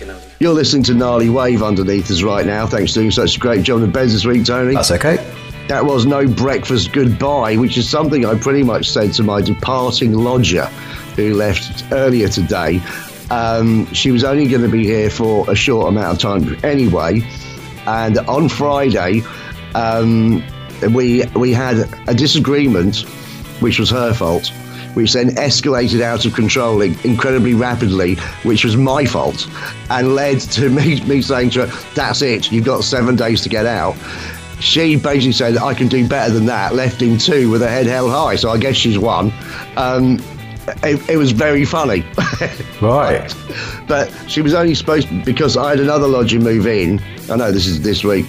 Got 0.00 0.06
me 0.06 0.10
thinking 0.10 0.10
of 0.10 0.24
you. 0.40 0.46
You're 0.46 0.54
listening 0.54 0.82
to 0.84 0.94
Gnarly 0.94 1.30
Wave 1.30 1.62
underneath 1.62 2.10
us 2.10 2.22
right 2.22 2.46
now. 2.46 2.66
Thanks 2.66 2.92
for 2.92 3.00
doing 3.00 3.10
such 3.10 3.36
a 3.36 3.40
great 3.40 3.62
job 3.62 3.82
in 3.82 3.90
beds 3.90 4.12
this 4.12 4.24
week, 4.24 4.44
Tony. 4.44 4.74
That's 4.74 4.90
okay. 4.90 5.16
That 5.68 5.84
was 5.84 6.06
No 6.06 6.26
Breakfast 6.26 6.92
Goodbye, 6.92 7.56
which 7.56 7.78
is 7.78 7.88
something 7.88 8.26
I 8.26 8.36
pretty 8.36 8.62
much 8.62 8.90
said 8.90 9.12
to 9.14 9.22
my 9.22 9.40
departing 9.40 10.12
lodger 10.12 10.66
who 11.16 11.34
left 11.34 11.84
earlier 11.92 12.28
today. 12.28 12.80
Um, 13.30 13.86
she 13.92 14.10
was 14.10 14.24
only 14.24 14.48
going 14.48 14.62
to 14.62 14.68
be 14.68 14.84
here 14.84 15.10
for 15.10 15.48
a 15.50 15.54
short 15.54 15.88
amount 15.88 16.14
of 16.14 16.18
time 16.18 16.58
anyway. 16.64 17.22
And 17.86 18.18
on 18.18 18.48
Friday, 18.48 19.22
um, 19.74 20.42
we, 20.92 21.24
we 21.36 21.52
had 21.52 21.88
a 22.08 22.14
disagreement, 22.14 23.02
which 23.60 23.78
was 23.78 23.90
her 23.90 24.12
fault, 24.12 24.52
which 24.94 25.12
then 25.12 25.30
escalated 25.30 26.00
out 26.00 26.24
of 26.24 26.34
control 26.34 26.80
incredibly 26.82 27.54
rapidly, 27.54 28.16
which 28.42 28.64
was 28.64 28.76
my 28.76 29.04
fault, 29.04 29.48
and 29.90 30.14
led 30.14 30.40
to 30.40 30.68
me, 30.70 31.00
me 31.04 31.22
saying 31.22 31.50
to 31.50 31.66
her, 31.66 31.94
That's 31.94 32.22
it, 32.22 32.50
you've 32.50 32.64
got 32.64 32.84
seven 32.84 33.16
days 33.16 33.40
to 33.42 33.48
get 33.48 33.66
out. 33.66 33.96
She 34.60 34.96
basically 34.96 35.32
said, 35.32 35.56
I 35.56 35.72
can 35.72 35.88
do 35.88 36.06
better 36.06 36.32
than 36.32 36.46
that, 36.46 36.74
left 36.74 37.00
in 37.00 37.16
two 37.16 37.50
with 37.50 37.62
her 37.62 37.68
head 37.68 37.86
held 37.86 38.10
high, 38.10 38.36
so 38.36 38.50
I 38.50 38.58
guess 38.58 38.76
she's 38.76 38.98
won. 38.98 39.32
Um, 39.76 40.18
it, 40.82 41.08
it 41.08 41.16
was 41.16 41.32
very 41.32 41.64
funny. 41.64 42.04
Right. 42.80 43.34
but 43.86 44.10
she 44.26 44.40
was 44.40 44.54
only 44.54 44.74
supposed 44.74 45.08
to, 45.08 45.22
because 45.22 45.58
I 45.58 45.68
had 45.70 45.80
another 45.80 46.06
lodger 46.06 46.40
move 46.40 46.66
in. 46.66 46.98
I 47.30 47.36
know 47.36 47.52
this 47.52 47.66
is 47.66 47.82
this 47.82 48.02
week, 48.02 48.24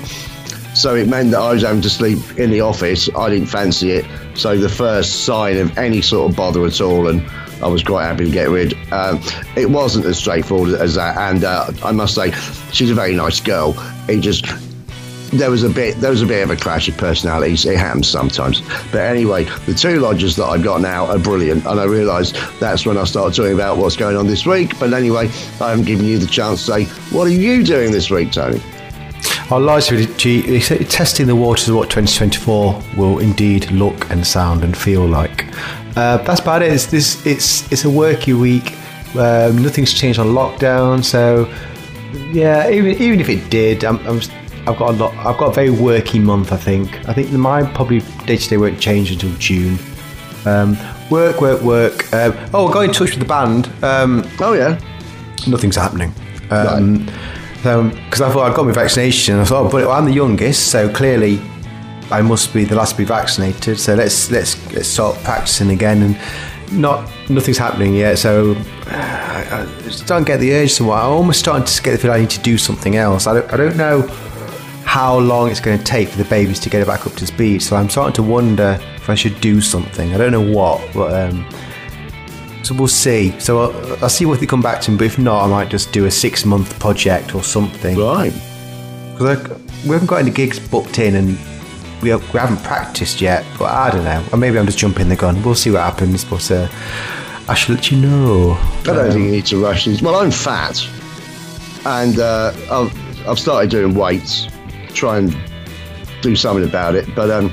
so 0.75 0.93
it 0.95 1.07
meant 1.07 1.31
that 1.31 1.39
I 1.39 1.53
was 1.53 1.63
having 1.63 1.81
to 1.83 1.89
sleep 1.89 2.19
in 2.37 2.51
the 2.51 2.59
office. 2.59 3.09
I 3.15 3.29
didn't 3.29 3.47
fancy 3.47 3.91
it, 3.91 4.05
so 4.41 4.57
the 4.57 4.69
first 4.69 5.23
sign 5.23 5.57
of 5.57 5.77
any 5.77 6.01
sort 6.01 6.31
of 6.31 6.35
bother 6.35 6.65
at 6.65 6.81
all, 6.81 7.07
and 7.07 7.21
I 7.61 7.67
was 7.67 7.83
quite 7.83 8.05
happy 8.05 8.25
to 8.25 8.31
get 8.31 8.49
rid. 8.49 8.73
Um, 8.91 9.21
it 9.55 9.69
wasn't 9.69 10.05
as 10.05 10.17
straightforward 10.17 10.73
as 10.73 10.95
that, 10.95 11.15
and 11.15 11.43
uh, 11.43 11.71
I 11.83 11.91
must 11.91 12.15
say, 12.15 12.31
she's 12.71 12.89
a 12.89 12.95
very 12.95 13.15
nice 13.15 13.39
girl. 13.39 13.75
It 14.09 14.21
just 14.21 14.47
there 15.31 15.49
was 15.49 15.63
a 15.63 15.69
bit 15.69 15.95
there 15.97 16.09
was 16.09 16.21
a 16.21 16.25
bit 16.25 16.43
of 16.43 16.49
a 16.49 16.55
clash 16.55 16.89
of 16.89 16.97
personalities. 16.97 17.65
It 17.65 17.77
happens 17.77 18.07
sometimes. 18.07 18.61
But 18.91 19.01
anyway, 19.01 19.45
the 19.65 19.75
two 19.75 19.99
lodgers 19.99 20.35
that 20.37 20.45
I've 20.45 20.63
got 20.63 20.81
now 20.81 21.05
are 21.05 21.19
brilliant, 21.19 21.65
and 21.67 21.79
I 21.79 21.85
realise 21.85 22.33
that's 22.59 22.85
when 22.85 22.97
I 22.97 23.03
start 23.03 23.35
talking 23.35 23.53
about 23.53 23.77
what's 23.77 23.95
going 23.95 24.17
on 24.17 24.25
this 24.25 24.45
week. 24.45 24.77
But 24.79 24.91
anyway, 24.93 25.27
I 25.61 25.69
haven't 25.69 25.85
given 25.85 26.05
you 26.05 26.17
the 26.17 26.27
chance 26.27 26.65
to 26.65 26.71
say 26.71 26.83
what 27.15 27.27
are 27.27 27.31
you 27.31 27.63
doing 27.63 27.91
this 27.91 28.09
week, 28.09 28.31
Tony? 28.31 28.59
Our 29.51 29.59
lives 29.59 29.89
G 30.15 30.61
testing 30.85 31.27
the 31.27 31.35
waters 31.35 31.67
of 31.67 31.75
what 31.75 31.89
2024 31.89 32.81
will 32.95 33.19
indeed 33.19 33.69
look 33.69 34.09
and 34.09 34.25
sound 34.25 34.63
and 34.63 34.77
feel 34.77 35.05
like. 35.05 35.45
Uh, 35.97 36.19
that's 36.19 36.39
about 36.39 36.61
it. 36.61 36.71
It's 36.71 36.85
this. 36.85 37.25
It's 37.25 37.69
it's 37.69 37.83
a 37.83 37.89
worky 37.89 38.33
week. 38.39 38.77
Um, 39.13 39.61
nothing's 39.61 39.91
changed 39.91 40.19
on 40.19 40.27
lockdown, 40.27 41.03
so 41.03 41.53
yeah. 42.31 42.69
Even 42.69 42.91
even 43.01 43.19
if 43.19 43.27
it 43.27 43.49
did, 43.49 43.83
I'm, 43.83 43.99
I'm 44.07 44.21
I've 44.67 44.77
got 44.77 44.91
a 44.91 44.93
lot. 44.93 45.13
I've 45.15 45.37
got 45.37 45.49
a 45.49 45.53
very 45.53 45.67
worky 45.67 46.23
month. 46.23 46.53
I 46.53 46.57
think. 46.57 47.09
I 47.09 47.13
think 47.13 47.29
mine 47.31 47.73
probably 47.73 47.99
day 48.25 48.37
to 48.37 48.49
day 48.49 48.55
won't 48.55 48.79
change 48.79 49.11
until 49.11 49.33
June. 49.33 49.77
Um, 50.45 50.77
work, 51.09 51.41
work, 51.41 51.61
work. 51.61 52.13
Um, 52.13 52.33
oh, 52.53 52.69
I 52.69 52.73
got 52.73 52.85
in 52.85 52.93
touch 52.93 53.09
with 53.11 53.19
the 53.19 53.25
band. 53.25 53.69
Um, 53.83 54.25
Oh 54.39 54.53
yeah, 54.53 54.79
nothing's 55.45 55.75
happening. 55.75 56.13
Um, 56.51 57.05
Because 57.61 58.21
I 58.21 58.31
thought 58.31 58.49
I'd 58.49 58.55
got 58.55 58.65
my 58.65 58.71
vaccination. 58.71 59.39
I 59.39 59.45
thought, 59.45 59.67
oh, 59.67 59.69
but 59.69 59.89
I'm 59.89 60.05
the 60.05 60.13
youngest, 60.13 60.71
so 60.71 60.91
clearly 60.91 61.39
I 62.09 62.21
must 62.21 62.53
be 62.53 62.65
the 62.65 62.75
last 62.75 62.91
to 62.91 62.97
be 62.97 63.05
vaccinated. 63.05 63.79
So 63.79 63.93
let's 63.93 64.31
let's 64.31 64.73
let's 64.73 64.87
start 64.87 65.15
practicing 65.23 65.69
again. 65.69 66.01
And 66.01 66.79
not 66.79 67.09
nothing's 67.29 67.57
happening 67.57 67.93
yet. 67.95 68.17
So 68.17 68.55
I, 68.87 69.47
I 69.51 69.81
just 69.83 70.07
don't 70.07 70.25
get 70.25 70.39
the 70.39 70.53
urge. 70.53 70.71
So 70.71 70.91
I'm 70.91 71.11
almost 71.11 71.39
starting 71.39 71.65
to 71.65 71.83
get 71.83 71.91
the 71.91 71.97
feeling 71.97 72.17
I 72.17 72.19
need 72.21 72.29
to 72.31 72.41
do 72.41 72.57
something 72.57 72.95
else. 72.95 73.27
I 73.27 73.33
don't 73.35 73.53
I 73.53 73.57
don't 73.57 73.77
know 73.77 74.01
how 74.83 75.17
long 75.19 75.49
it's 75.49 75.61
going 75.61 75.77
to 75.77 75.85
take 75.85 76.09
for 76.09 76.17
the 76.17 76.29
babies 76.29 76.59
to 76.59 76.69
get 76.69 76.85
back 76.85 77.07
up 77.07 77.13
to 77.13 77.25
speed. 77.25 77.61
So 77.61 77.77
I'm 77.77 77.89
starting 77.89 78.13
to 78.15 78.23
wonder 78.23 78.77
if 78.97 79.09
I 79.09 79.15
should 79.15 79.39
do 79.39 79.61
something. 79.61 80.13
I 80.13 80.17
don't 80.17 80.33
know 80.33 80.41
what, 80.41 80.81
but 80.93 81.13
um, 81.13 81.47
so 82.63 82.75
we'll 82.75 82.87
see. 82.87 83.37
So 83.39 83.59
I'll, 83.61 84.03
I'll 84.03 84.09
see 84.09 84.25
what 84.25 84.39
they 84.39 84.45
come 84.45 84.61
back 84.61 84.81
to 84.81 84.91
me. 84.91 84.97
But 84.97 85.05
if 85.05 85.17
not, 85.19 85.43
I 85.43 85.47
might 85.47 85.69
just 85.69 85.91
do 85.91 86.05
a 86.05 86.11
six 86.11 86.45
month 86.45 86.79
project 86.79 87.35
or 87.35 87.43
something. 87.43 87.97
right. 87.97 88.33
Because 89.13 89.49
we 89.83 89.89
haven't 89.89 90.07
got 90.07 90.17
any 90.17 90.31
gigs 90.31 90.59
booked 90.59 90.99
in 90.99 91.15
and 91.15 91.37
we, 92.01 92.09
have, 92.09 92.33
we 92.33 92.39
haven't 92.39 92.63
practiced 92.63 93.21
yet. 93.21 93.45
But 93.59 93.71
I 93.71 93.91
don't 93.91 94.03
know. 94.03 94.23
Or 94.31 94.37
maybe 94.37 94.57
I'm 94.57 94.65
just 94.65 94.79
jumping 94.79 95.09
the 95.09 95.15
gun. 95.15 95.41
We'll 95.43 95.55
see 95.55 95.71
what 95.71 95.81
happens. 95.81 96.25
But 96.25 96.49
uh, 96.51 96.67
I 97.47 97.53
shall 97.53 97.75
let 97.75 97.91
you 97.91 97.97
know. 97.97 98.53
I 98.53 98.83
don't 98.83 99.11
think 99.11 99.25
you 99.25 99.31
need 99.31 99.45
to 99.47 99.61
rush 99.61 99.85
these. 99.85 100.01
Well, 100.01 100.15
I'm 100.15 100.31
fat, 100.31 100.87
and 101.85 102.19
uh, 102.19 102.53
I've 102.71 103.27
I've 103.27 103.39
started 103.39 103.69
doing 103.69 103.93
weights, 103.93 104.47
try 104.93 105.17
and 105.17 105.35
do 106.21 106.35
something 106.35 106.67
about 106.67 106.95
it. 106.95 107.13
But 107.15 107.29
um, 107.29 107.51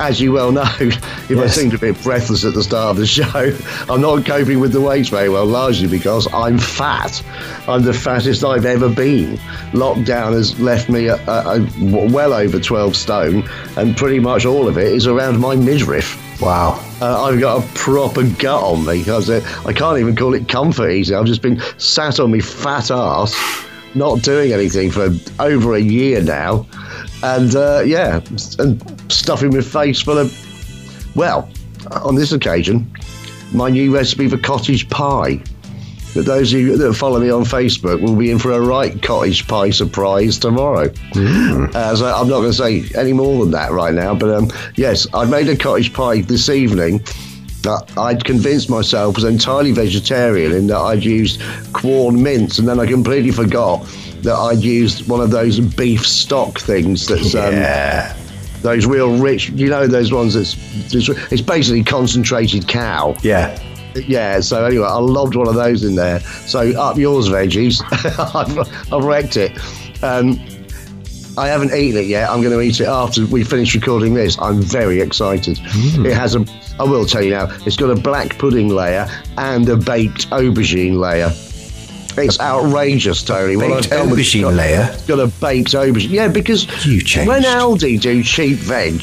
as 0.00 0.20
you 0.20 0.32
well 0.32 0.52
know, 0.52 0.62
if 0.80 1.30
I 1.30 1.34
Yes. 1.34 1.54
seemed 1.54 1.74
a 1.74 1.78
bit 1.78 2.00
breathless 2.02 2.44
at 2.44 2.54
the 2.54 2.62
start 2.62 2.90
of 2.92 2.96
the 2.96 3.06
show, 3.06 3.56
I'm 3.92 4.00
not 4.00 4.24
coping 4.24 4.60
with 4.60 4.72
the 4.72 4.80
weights 4.80 5.08
very 5.08 5.28
well, 5.28 5.46
largely 5.46 5.88
because 5.88 6.26
I'm 6.32 6.58
fat. 6.58 7.22
I'm 7.68 7.82
the 7.82 7.92
fattest 7.94 8.44
I've 8.44 8.66
ever 8.66 8.88
been. 8.88 9.36
Lockdown 9.72 10.32
has 10.32 10.58
left 10.60 10.88
me 10.88 11.06
a, 11.08 11.16
a, 11.26 11.60
a 11.60 12.06
well 12.10 12.32
over 12.32 12.60
12 12.60 12.96
stone, 12.96 13.48
and 13.76 13.96
pretty 13.96 14.20
much 14.20 14.44
all 14.46 14.68
of 14.68 14.78
it 14.78 14.88
is 14.92 15.06
around 15.06 15.38
my 15.40 15.56
midriff. 15.56 16.20
Wow. 16.40 16.80
Uh, 17.00 17.24
I've 17.24 17.40
got 17.40 17.62
a 17.64 17.66
proper 17.74 18.24
gut 18.24 18.62
on 18.62 18.84
me 18.84 18.98
because 18.98 19.30
uh, 19.30 19.40
I 19.66 19.72
can't 19.72 19.98
even 19.98 20.16
call 20.16 20.34
it 20.34 20.48
comfort 20.48 20.90
easy. 20.90 21.14
I've 21.14 21.26
just 21.26 21.42
been 21.42 21.60
sat 21.78 22.18
on 22.20 22.32
my 22.32 22.40
fat 22.40 22.90
ass, 22.90 23.34
not 23.94 24.22
doing 24.22 24.52
anything 24.52 24.90
for 24.90 25.10
over 25.38 25.74
a 25.74 25.80
year 25.80 26.22
now, 26.22 26.66
and 27.22 27.54
uh, 27.54 27.82
yeah, 27.86 28.20
and 28.58 28.93
stuffing 29.14 29.54
my 29.54 29.60
face 29.60 30.00
full 30.02 30.18
of. 30.18 31.16
Well, 31.16 31.48
on 31.92 32.14
this 32.16 32.32
occasion, 32.32 32.90
my 33.52 33.70
new 33.70 33.94
recipe 33.94 34.28
for 34.28 34.38
cottage 34.38 34.88
pie. 34.90 35.40
That 36.14 36.26
those 36.26 36.52
of 36.52 36.60
you 36.60 36.76
that 36.76 36.94
follow 36.94 37.18
me 37.18 37.28
on 37.30 37.42
Facebook 37.42 38.00
will 38.00 38.14
be 38.14 38.30
in 38.30 38.38
for 38.38 38.52
a 38.52 38.60
right 38.60 39.02
cottage 39.02 39.48
pie 39.48 39.70
surprise 39.70 40.38
tomorrow. 40.38 40.92
Uh, 41.74 41.96
so 41.96 42.06
I'm 42.06 42.28
not 42.28 42.38
going 42.40 42.52
to 42.52 42.56
say 42.56 42.84
any 42.96 43.12
more 43.12 43.42
than 43.42 43.50
that 43.50 43.72
right 43.72 43.92
now. 43.92 44.14
But 44.14 44.30
um, 44.30 44.52
yes, 44.76 45.08
I 45.12 45.24
made 45.24 45.48
a 45.48 45.56
cottage 45.56 45.92
pie 45.92 46.20
this 46.20 46.48
evening. 46.48 46.98
that 47.62 47.90
I'd 47.96 48.24
convinced 48.24 48.70
myself 48.70 49.16
was 49.16 49.24
entirely 49.24 49.72
vegetarian 49.72 50.52
in 50.52 50.66
that 50.68 50.76
I'd 50.76 51.02
used 51.04 51.40
Quorn 51.72 52.22
mince, 52.22 52.58
and 52.58 52.68
then 52.68 52.78
I 52.78 52.86
completely 52.86 53.32
forgot 53.32 53.84
that 54.22 54.34
I'd 54.34 54.62
used 54.62 55.08
one 55.08 55.20
of 55.20 55.30
those 55.30 55.58
beef 55.58 56.06
stock 56.06 56.58
things 56.60 57.06
that's 57.08 57.34
um, 57.34 57.54
those 58.64 58.86
real 58.86 59.18
rich. 59.18 59.50
You 59.50 59.68
know 59.68 59.86
those 59.86 60.10
ones 60.10 60.34
that's 60.34 60.56
it's, 60.92 61.42
basically 61.42 61.84
concentrated 61.84 62.66
cow. 62.66 63.14
Yeah. 63.22 63.60
Yeah, 63.94 64.40
so 64.40 64.64
anyway, 64.64 64.86
I 64.88 64.98
loved 64.98 65.36
one 65.36 65.46
of 65.46 65.54
those 65.54 65.84
in 65.84 65.94
there. 65.94 66.18
So 66.18 66.70
up 66.80 66.96
yours, 66.96 67.28
veggies. 67.28 67.80
I've, 68.34 68.92
I've 68.92 69.04
wrecked 69.04 69.36
it. 69.36 69.52
Um, 70.02 70.40
I 71.38 71.46
haven't 71.46 71.72
eaten 71.74 72.00
it 72.00 72.06
yet. 72.06 72.28
I'm 72.28 72.40
going 72.42 72.52
to 72.52 72.60
eat 72.60 72.80
it 72.80 72.88
after 72.88 73.24
we 73.26 73.44
finish 73.44 73.72
recording 73.72 74.14
this. 74.14 74.36
I'm 74.40 74.60
very 74.60 75.00
excited. 75.00 75.58
Hmm. 75.62 76.06
It 76.06 76.14
has 76.14 76.34
a, 76.34 76.44
I 76.80 76.82
will 76.82 77.04
tell 77.04 77.22
you 77.22 77.30
now, 77.30 77.56
it's 77.66 77.76
got 77.76 77.90
a 77.90 77.94
black 77.94 78.36
pudding 78.36 78.68
layer 78.68 79.06
and 79.38 79.68
a 79.68 79.76
baked 79.76 80.28
aubergine 80.30 80.98
layer. 80.98 81.30
It's 82.16 82.38
outrageous, 82.40 83.22
Tony. 83.22 83.56
What 83.56 83.68
Baked 83.82 83.92
I've 83.92 84.08
aubergine 84.08 84.42
got- 84.42 84.54
layer? 84.54 84.96
Got 85.06 85.18
a 85.20 85.26
baked 85.26 85.72
aubergine. 85.72 86.10
Yeah, 86.10 86.28
because 86.28 86.66
You 86.86 87.02
changed. 87.02 87.28
when 87.28 87.42
Aldi 87.42 88.00
do 88.00 88.22
cheap 88.22 88.58
veg, 88.58 89.02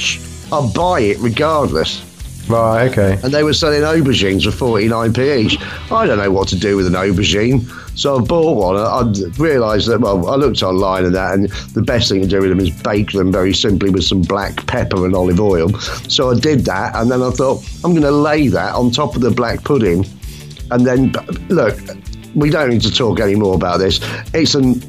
I 0.52 0.72
buy 0.74 1.02
it 1.02 1.18
regardless 1.20 2.04
Right, 2.48 2.90
okay. 2.90 3.18
and 3.24 3.34
they 3.34 3.44
were 3.44 3.54
selling 3.54 3.82
aubergines 3.82 4.44
for 4.44 4.52
49p 4.52 5.38
each. 5.46 5.58
I 5.92 6.06
don't 6.06 6.18
know 6.18 6.32
what 6.32 6.48
to 6.50 6.56
do 6.60 6.76
with 6.76 6.88
an 6.88 6.94
aubergine, 6.94 7.64
so 7.98 8.18
I 8.18 8.22
bought 8.22 8.58
one. 8.58 8.76
I, 8.78 8.82
I 8.82 9.12
realised 9.38 9.88
that, 9.90 10.00
well, 10.02 10.28
I 10.30 10.36
looked 10.36 10.64
online 10.64 11.06
and 11.06 11.16
that, 11.16 11.34
and 11.36 11.50
the 11.74 11.82
best 11.82 12.10
thing 12.10 12.22
to 12.22 12.28
do 12.28 12.40
with 12.40 12.50
them 12.50 12.60
is 12.60 12.72
bake 12.72 13.12
them 13.12 13.32
very 13.32 13.54
simply 13.54 13.90
with 13.90 14.04
some 14.06 14.22
black 14.22 14.66
pepper 14.68 15.06
and 15.06 15.16
olive 15.16 15.40
oil. 15.40 15.70
So 16.10 16.32
I 16.32 16.40
did 16.40 16.66
that, 16.66 16.96
and 16.96 17.12
then 17.12 17.22
I 17.22 17.30
thought, 17.30 17.64
I'm 17.84 17.92
going 17.92 18.04
to 18.04 18.12
lay 18.12 18.48
that 18.48 18.74
on 18.74 18.90
top 18.92 19.16
of 19.16 19.22
the 19.22 19.32
black 19.32 19.64
pudding, 19.64 20.06
and 20.72 20.86
then, 20.86 21.12
look, 21.50 21.78
we 22.36 22.50
don't 22.50 22.70
need 22.70 22.82
to 22.82 22.92
talk 22.92 23.20
any 23.20 23.36
more 23.36 23.56
about 23.56 23.78
this. 23.78 24.00
It's 24.34 24.56
an 24.56 24.82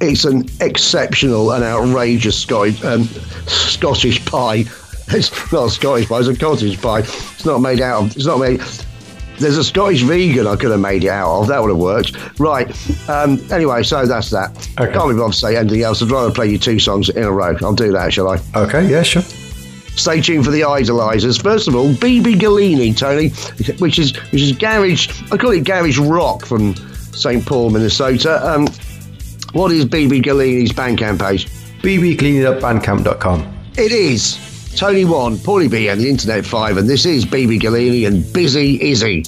it's 0.00 0.24
an 0.24 0.48
exceptional 0.60 1.52
and 1.52 1.64
outrageous 1.64 2.38
Scottish, 2.38 2.82
um, 2.84 3.04
Scottish 3.46 4.24
pie. 4.24 4.64
It's 5.10 5.30
not 5.50 5.64
a 5.64 5.70
Scottish 5.70 6.06
pie; 6.06 6.18
it's 6.18 6.28
a 6.28 6.36
cottage 6.36 6.82
pie. 6.82 6.98
It's 6.98 7.46
not 7.46 7.62
made 7.62 7.80
out 7.80 8.02
of. 8.02 8.14
It's 8.14 8.26
not 8.26 8.40
made. 8.40 8.60
There's 9.38 9.56
a 9.56 9.64
Scottish 9.64 10.02
vegan 10.02 10.46
I 10.46 10.54
could 10.54 10.70
have 10.70 10.80
made 10.80 11.02
it 11.02 11.08
out 11.08 11.40
of. 11.40 11.48
That 11.48 11.62
would 11.62 11.70
have 11.70 11.78
worked. 11.78 12.38
Right. 12.38 12.68
Um, 13.08 13.40
anyway, 13.50 13.84
so 13.84 14.04
that's 14.04 14.28
that. 14.28 14.50
Okay. 14.78 14.92
Can't 14.92 15.08
be 15.08 15.16
bothered 15.16 15.32
to 15.32 15.38
say 15.38 15.56
anything 15.56 15.80
else. 15.80 16.02
I'd 16.02 16.10
rather 16.10 16.30
play 16.30 16.50
you 16.50 16.58
two 16.58 16.78
songs 16.78 17.08
in 17.08 17.22
a 17.22 17.32
row. 17.32 17.56
I'll 17.62 17.72
do 17.72 17.90
that, 17.92 18.12
shall 18.12 18.28
I? 18.28 18.38
Okay, 18.54 18.86
yeah, 18.86 19.02
sure. 19.02 19.22
Stay 19.98 20.20
tuned 20.20 20.44
for 20.44 20.50
the 20.50 20.60
idolizers. 20.60 21.42
First 21.42 21.66
of 21.68 21.74
all, 21.74 21.92
BB 21.92 22.36
Galini, 22.36 22.96
Tony, 22.96 23.30
which 23.78 23.98
is 23.98 24.16
which 24.30 24.42
is 24.42 24.52
garage. 24.52 25.08
I 25.32 25.36
call 25.36 25.50
it 25.50 25.64
garage 25.64 25.98
rock 25.98 26.46
from 26.46 26.74
St. 27.12 27.44
Paul, 27.44 27.70
Minnesota. 27.70 28.40
Um, 28.48 28.66
what 29.52 29.72
is 29.72 29.84
BB 29.86 30.22
Galini's 30.22 30.72
Bandcamp 30.72 31.18
page? 31.20 31.48
bbcleaningupbandcamp.com. 31.82 33.58
It 33.76 33.92
is 33.92 34.72
Tony 34.76 35.04
One, 35.04 35.36
Paulie 35.36 35.70
B, 35.70 35.88
and 35.88 36.00
the 36.00 36.08
Internet 36.08 36.46
Five, 36.46 36.76
and 36.76 36.88
this 36.88 37.04
is 37.04 37.24
BB 37.24 37.60
Galini 37.60 38.06
and 38.06 38.30
Busy 38.32 38.80
Izzy. 38.80 39.24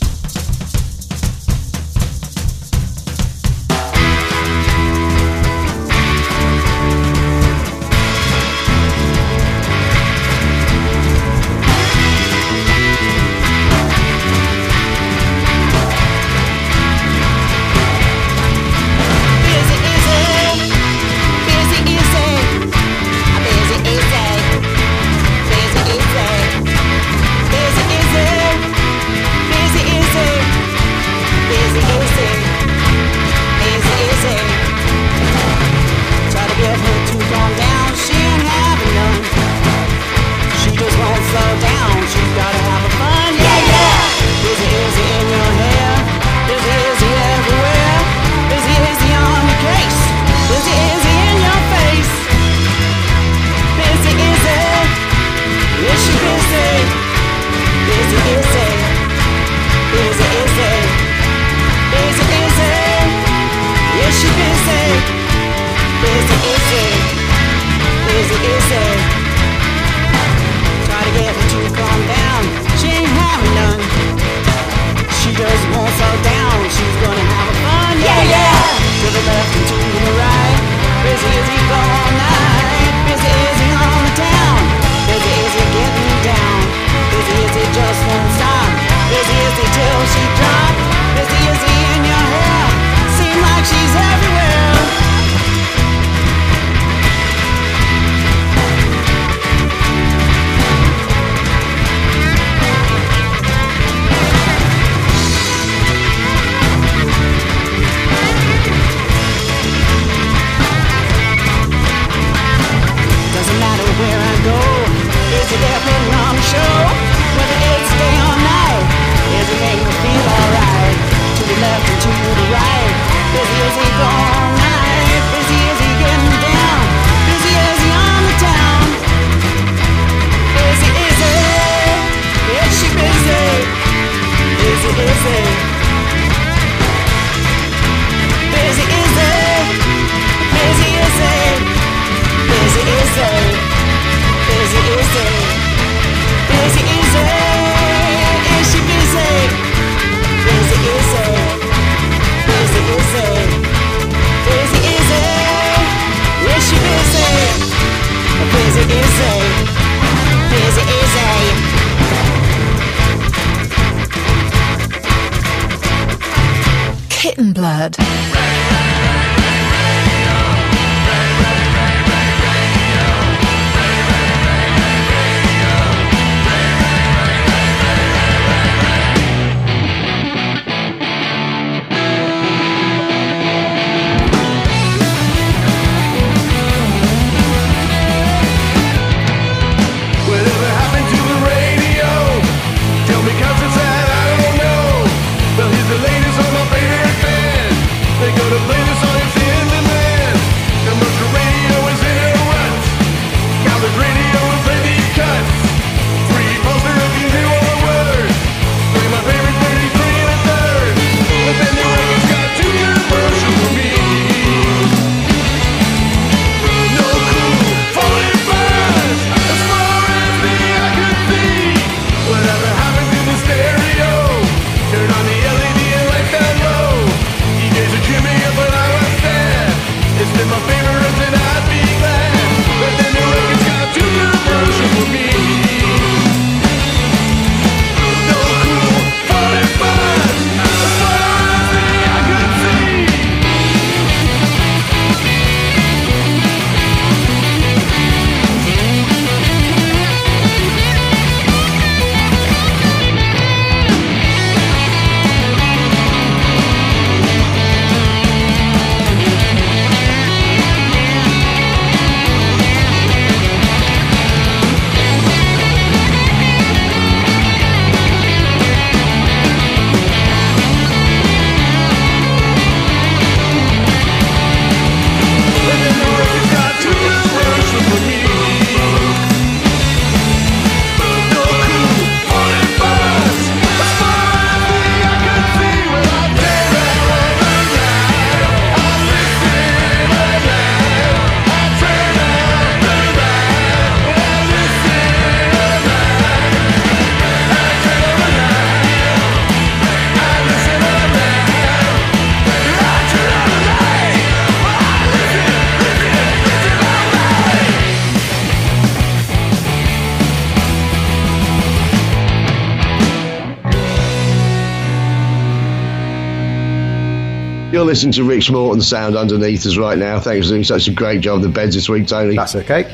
Listening 317.90 318.12
to 318.12 318.22
Rich 318.22 318.52
Morton 318.52 318.80
sound 318.80 319.16
underneath 319.16 319.66
us 319.66 319.76
right 319.76 319.98
now. 319.98 320.20
Thanks 320.20 320.46
for 320.46 320.52
doing 320.52 320.62
such 320.62 320.86
a 320.86 320.92
great 320.92 321.22
job 321.22 321.38
on 321.38 321.42
the 321.42 321.48
beds 321.48 321.74
this 321.74 321.88
week, 321.88 322.06
Tony. 322.06 322.36
That's 322.36 322.54
okay. 322.54 322.84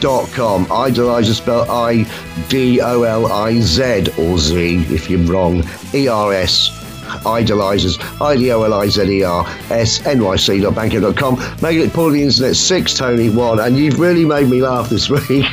idolizersnyc.bandcamp.com. 0.00 0.66
Idolizer 0.66 1.34
spelled 1.34 1.68
I 1.68 2.04
D 2.48 2.80
O 2.80 3.02
L 3.02 3.30
I 3.32 3.60
Z 3.60 4.08
or 4.18 4.38
Z 4.38 4.86
if 4.94 5.10
you're 5.10 5.20
wrong. 5.20 5.62
E 5.94 6.08
R 6.08 6.32
S. 6.32 6.76
Idolizers, 7.24 7.98
I 8.20 8.36
D 8.36 8.52
O 8.52 8.62
L 8.62 8.72
I 8.72 8.86
Z 8.88 9.02
E 9.02 9.22
R 9.24 9.44
S 9.70 10.04
N 10.06 10.22
Y 10.22 10.36
C.bandcamp.com. 10.36 11.36
Making 11.60 11.86
it 11.86 11.92
the 11.92 12.22
internet 12.22 12.56
six, 12.56 12.94
Tony 12.94 13.30
one, 13.30 13.60
and 13.60 13.76
you've 13.76 13.98
really 13.98 14.24
made 14.24 14.48
me 14.48 14.62
laugh 14.62 14.88
this 14.88 15.10
week. 15.10 15.20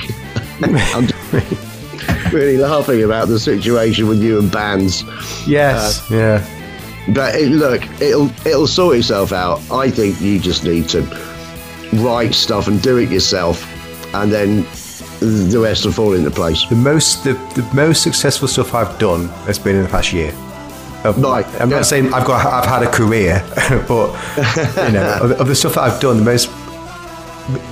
I'm 0.62 1.08
really 2.32 2.58
laughing 2.58 3.04
about 3.04 3.28
the 3.28 3.40
situation 3.40 4.08
with 4.08 4.22
you 4.22 4.40
and 4.40 4.52
bands. 4.52 5.04
Yes. 5.48 6.10
Uh, 6.12 6.16
yeah. 6.16 7.14
But 7.14 7.36
it, 7.36 7.50
look, 7.50 7.84
it'll 8.02 8.30
it'll 8.46 8.68
sort 8.68 8.98
itself 8.98 9.32
out. 9.32 9.60
I 9.72 9.90
think 9.90 10.20
you 10.22 10.40
just 10.40 10.64
need 10.64 10.90
to 10.90 11.02
write 11.94 12.34
stuff 12.34 12.68
and 12.68 12.82
do 12.82 12.98
it 12.98 13.10
yourself, 13.10 13.66
and 14.14 14.32
then 14.32 14.64
the 15.20 15.60
rest 15.62 15.86
will 15.86 15.92
fall 15.94 16.14
into 16.14 16.32
place. 16.32 16.66
The 16.70 16.76
most 16.76 17.24
the, 17.24 17.34
the 17.56 17.68
most 17.74 18.04
successful 18.04 18.48
stuff 18.48 18.74
I've 18.74 18.98
done 19.00 19.28
has 19.46 19.58
been 19.60 19.76
in 19.76 19.84
the 19.84 19.90
past 19.90 20.14
year. 20.14 20.34
Of- 21.04 21.24
I'm 21.24 21.70
yeah. 21.70 21.78
not 21.78 21.86
saying 21.86 22.14
I've 22.14 22.26
got 22.26 22.46
I've 22.46 22.66
had 22.70 22.84
a 22.84 22.92
career, 22.92 23.44
but 23.88 24.08
you 24.88 24.92
know, 24.94 25.20
of, 25.22 25.30
the- 25.30 25.38
of 25.40 25.48
the 25.48 25.56
stuff 25.56 25.76
that 25.76 25.82
I've 25.82 26.00
done, 26.02 26.18
the 26.18 26.24
most 26.24 26.50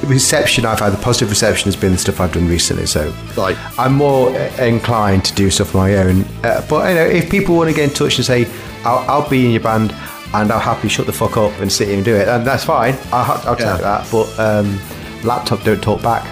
reception 0.05 0.65
I've 0.65 0.79
had, 0.79 0.91
the 0.93 0.97
positive 1.01 1.29
reception 1.29 1.65
has 1.65 1.75
been 1.75 1.91
the 1.91 1.97
stuff 1.97 2.21
I've 2.21 2.31
done 2.33 2.47
recently. 2.47 2.85
So 2.85 3.13
Right. 3.35 3.57
I'm 3.77 3.93
more 3.93 4.31
inclined 4.59 5.25
to 5.25 5.33
do 5.33 5.49
stuff 5.49 5.75
on 5.75 5.81
my 5.81 5.95
own. 5.97 6.21
Uh, 6.43 6.65
but 6.69 6.87
you 6.89 6.95
know, 6.95 7.05
if 7.05 7.29
people 7.29 7.55
want 7.57 7.69
to 7.69 7.75
get 7.75 7.89
in 7.89 7.93
touch 7.93 8.17
and 8.17 8.25
say, 8.25 8.47
"I'll, 8.85 8.99
I'll 9.09 9.29
be 9.29 9.45
in 9.45 9.51
your 9.51 9.61
band," 9.61 9.91
and 10.33 10.51
I'll 10.51 10.59
happily 10.59 10.89
shut 10.89 11.05
the 11.05 11.13
fuck 11.13 11.35
up 11.37 11.51
and 11.59 11.71
sit 11.71 11.87
here 11.87 11.97
and 11.97 12.05
do 12.05 12.15
it, 12.15 12.27
and 12.27 12.45
that's 12.45 12.63
fine. 12.63 12.95
I'll, 13.11 13.41
I'll 13.49 13.59
Yeah. 13.59 13.73
take 13.73 13.81
that. 13.81 14.07
But 14.11 14.39
um, 14.39 14.79
laptop 15.23 15.63
don't 15.63 15.81
talk 15.81 16.01
back. 16.01 16.25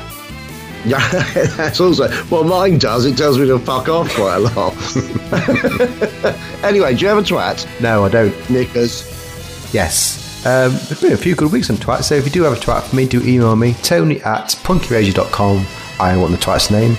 Yeah, 0.85 0.99
that's 1.55 1.79
also 1.79 2.09
well, 2.29 2.43
mine 2.43 2.77
does. 2.77 3.05
It 3.05 3.17
tells 3.17 3.37
me 3.39 3.47
to 3.47 3.59
fuck 3.59 3.87
off 3.87 4.13
quite 4.15 4.35
a 4.35 4.39
lot. 4.39 4.73
anyway, 6.63 6.93
do 6.95 7.01
you 7.01 7.07
have 7.07 7.17
a 7.17 7.21
twat, 7.21 7.81
No, 7.81 8.03
I 8.03 8.09
don't. 8.09 8.49
Nickers? 8.49 9.09
Yes. 9.73 10.45
Um, 10.45 10.71
there's 10.71 10.99
been 11.01 11.13
a 11.13 11.17
few 11.17 11.35
good 11.35 11.53
weeks 11.53 11.69
on 11.69 11.77
twat, 11.77 12.03
so 12.03 12.15
if 12.15 12.25
you 12.25 12.31
do 12.31 12.43
have 12.43 12.51
a 12.51 12.57
twat 12.57 12.83
for 12.83 12.95
me, 12.97 13.07
do 13.07 13.21
email 13.21 13.55
me, 13.55 13.75
tony 13.75 14.21
at 14.23 14.49
punkyradio.com. 14.63 15.65
I 15.99 16.17
want 16.17 16.31
the 16.31 16.37
twat's 16.37 16.69
name, 16.69 16.95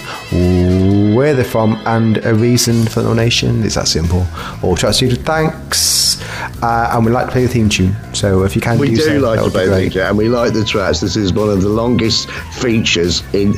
where 1.15 1.35
they're 1.35 1.45
from, 1.45 1.75
and 1.85 2.25
a 2.25 2.35
reason 2.35 2.87
for 2.87 3.03
the 3.03 3.09
donation. 3.09 3.63
It's 3.63 3.75
that 3.75 3.89
simple. 3.89 4.21
All 4.63 4.77
twats 4.77 5.01
do 5.01 5.15
thanks. 5.15 6.04
Uh, 6.63 6.91
and 6.93 7.05
we 7.05 7.13
like 7.13 7.27
to 7.27 7.33
play 7.33 7.43
the 7.47 7.53
theme 7.53 7.69
tune, 7.69 7.95
so 8.15 8.43
if 8.45 8.55
you 8.57 8.63
can 8.63 8.79
We 8.79 8.89
do, 8.91 8.97
do 8.97 9.03
so, 9.03 9.19
like 9.19 9.43
to 9.43 9.51
play 9.51 9.67
the 9.67 9.73
great. 9.73 9.85
feature, 9.89 10.03
and 10.03 10.17
we 10.19 10.29
like 10.29 10.53
the 10.53 10.65
tracks. 10.65 11.01
This 11.01 11.17
is 11.17 11.33
one 11.33 11.49
of 11.49 11.63
the 11.63 11.69
longest 11.69 12.31
features 12.31 13.23
in 13.33 13.55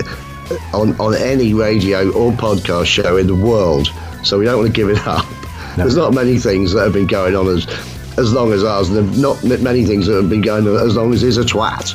on 0.73 0.99
on 1.01 1.15
any 1.15 1.55
radio 1.55 2.11
or 2.13 2.33
podcast 2.33 2.87
show 2.87 3.17
in 3.17 3.27
the 3.27 3.35
world. 3.35 3.89
So 4.25 4.39
we 4.39 4.45
don't 4.45 4.59
want 4.59 4.69
to 4.69 4.73
give 4.73 4.89
it 4.89 5.07
up. 5.07 5.25
There's 5.77 5.97
not 5.97 6.15
many 6.15 6.39
things 6.39 6.73
that 6.73 6.83
have 6.85 6.93
been 6.93 7.07
going 7.07 7.35
on 7.37 7.49
as 7.49 7.67
as 8.19 8.33
long 8.33 8.53
as 8.53 8.65
ours. 8.65 8.89
and 8.89 8.97
There's 9.09 9.19
not 9.21 9.43
many 9.45 9.85
things 9.85 10.07
that 10.07 10.15
have 10.15 10.31
been 10.31 10.41
going 10.43 10.67
on 10.67 10.77
as 10.87 10.97
long 10.97 11.13
as 11.13 11.23
is 11.23 11.37
a 11.39 11.43
twat. 11.45 11.95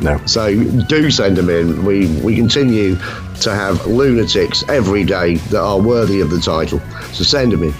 No. 0.00 0.18
So 0.26 0.52
do 0.86 1.10
send 1.10 1.36
them 1.36 1.48
in. 1.50 1.84
We 1.84 2.06
we 2.22 2.34
continue 2.36 2.96
to 3.40 3.54
have 3.54 3.86
lunatics 3.86 4.64
every 4.68 5.04
day 5.04 5.36
that 5.50 5.60
are 5.60 5.80
worthy 5.80 6.20
of 6.20 6.30
the 6.30 6.40
title. 6.40 6.80
So 7.12 7.24
send 7.24 7.52
them 7.52 7.62
in. 7.64 7.74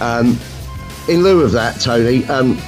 Um, 0.00 0.38
in 1.08 1.22
lieu 1.22 1.40
of 1.42 1.52
that, 1.52 1.80
Tony, 1.80 2.24
um, 2.26 2.58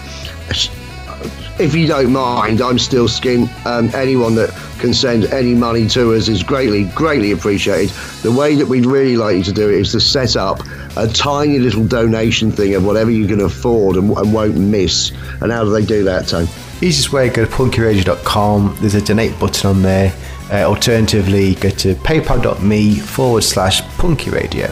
if 1.61 1.75
you 1.75 1.87
don't 1.87 2.11
mind, 2.11 2.63
I'm 2.63 2.79
still 2.79 3.07
skin. 3.07 3.49
Um, 3.67 3.91
anyone 3.95 4.35
that 4.37 4.51
can 4.79 4.95
send 4.95 5.27
any 5.27 5.55
money 5.55 5.87
to 5.89 6.15
us 6.15 6.29
is 6.29 6.43
greatly, 6.43 6.85
greatly 6.95 7.33
appreciated. 7.33 7.91
The 8.23 8.33
way 8.33 8.55
that 8.55 8.67
we'd 8.67 8.87
really 8.87 9.19
like 9.19 9.37
you 9.37 9.43
to 9.45 9.53
do 9.53 9.69
it 9.69 9.75
is 9.75 9.93
to 9.93 10.01
set 10.01 10.37
up 10.37 10.61
a 10.97 11.07
tiny 11.07 11.59
little 11.59 11.85
donation 11.85 12.51
thing 12.51 12.75
of 12.75 12.85
whatever 12.85 13.11
you 13.11 13.27
can 13.27 13.41
afford 13.41 13.97
and, 13.97 14.11
and 14.17 14.33
won't 14.33 14.57
miss. 14.57 15.13
And 15.43 15.53
how 15.53 15.65
do 15.65 15.71
they 15.71 15.85
do 15.85 16.03
that, 16.05 16.29
Tone? 16.29 16.47
Easiest 16.81 17.13
way, 17.13 17.29
go 17.29 17.45
to 17.45 17.51
punkyradio.com. 17.51 18.79
There's 18.81 18.95
a 18.95 19.03
donate 19.03 19.39
button 19.39 19.69
on 19.69 19.83
there. 19.83 20.15
Uh, 20.51 20.63
alternatively, 20.63 21.57
go 21.57 21.69
to 21.69 21.95
paypal.me 21.95 22.99
forward 23.01 23.45
slash 23.45 23.83
punkyradio 23.99 24.71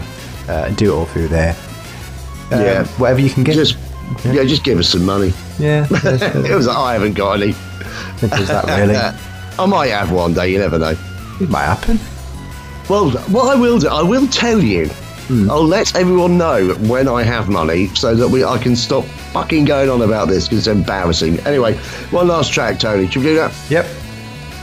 uh, 0.49 0.65
and 0.67 0.77
do 0.77 0.93
it 0.93 0.97
all 0.97 1.05
through 1.05 1.29
there. 1.29 1.55
Um, 2.53 2.61
Yeah. 2.61 2.85
Whatever 2.99 3.21
you 3.21 3.31
can 3.31 3.45
get. 3.45 3.55
Just, 3.55 3.77
yeah, 4.25 4.45
just 4.45 4.65
give 4.65 4.79
us 4.79 4.89
some 4.89 5.05
money. 5.05 5.33
yeah, 5.59 5.87
It 5.91 6.55
was 6.55 6.67
like, 6.67 6.77
I 6.77 6.93
haven't 6.95 7.15
got 7.15 7.41
any. 7.43 7.53
there's 8.21 8.49
that 8.49 8.65
really. 8.79 8.95
I 9.59 9.67
might 9.67 9.89
have 9.89 10.13
one 10.13 10.35
day, 10.35 10.51
you 10.53 10.59
never 10.59 10.79
know. 10.79 10.95
It 11.41 11.49
might 11.51 11.65
happen. 11.65 11.99
Well, 12.89 13.11
what 13.29 13.55
I 13.55 13.61
will 13.61 13.79
do, 13.79 13.89
I 13.89 14.03
will 14.03 14.27
tell 14.29 14.63
you. 14.63 14.89
I'll 15.51 15.63
let 15.63 15.95
everyone 15.95 16.39
know 16.39 16.73
when 16.89 17.07
I 17.07 17.23
have 17.23 17.51
money 17.51 17.89
so 17.89 18.15
that 18.15 18.27
we 18.27 18.45
I 18.45 18.57
can 18.57 18.75
stop 18.75 19.05
fucking 19.35 19.67
going 19.67 19.91
on 19.91 20.01
about 20.01 20.29
this 20.29 20.45
because 20.49 20.67
it's 20.67 20.75
embarrassing. 20.75 21.39
Anyway, 21.41 21.75
one 22.11 22.29
last 22.29 22.51
track, 22.51 22.79
Tony. 22.79 23.07
Should 23.09 23.19
we 23.25 23.29
do 23.29 23.35
that? 23.35 23.53
Yep. 23.69 23.85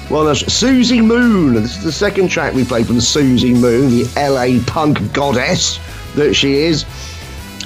One 0.09 0.25
last 0.25 0.45
Suzi 0.47 1.05
Moon. 1.05 1.53
This 1.53 1.77
is 1.77 1.83
the 1.83 1.91
second 1.91 2.29
track 2.29 2.55
we 2.55 2.65
played 2.65 2.88
from 2.88 2.95
Suzi 2.95 3.53
Moon, 3.55 3.91
the 3.91 4.05
LA 4.17 4.59
punk 4.65 5.13
goddess 5.13 5.79
that 6.15 6.33
she 6.33 6.55
is. 6.63 6.83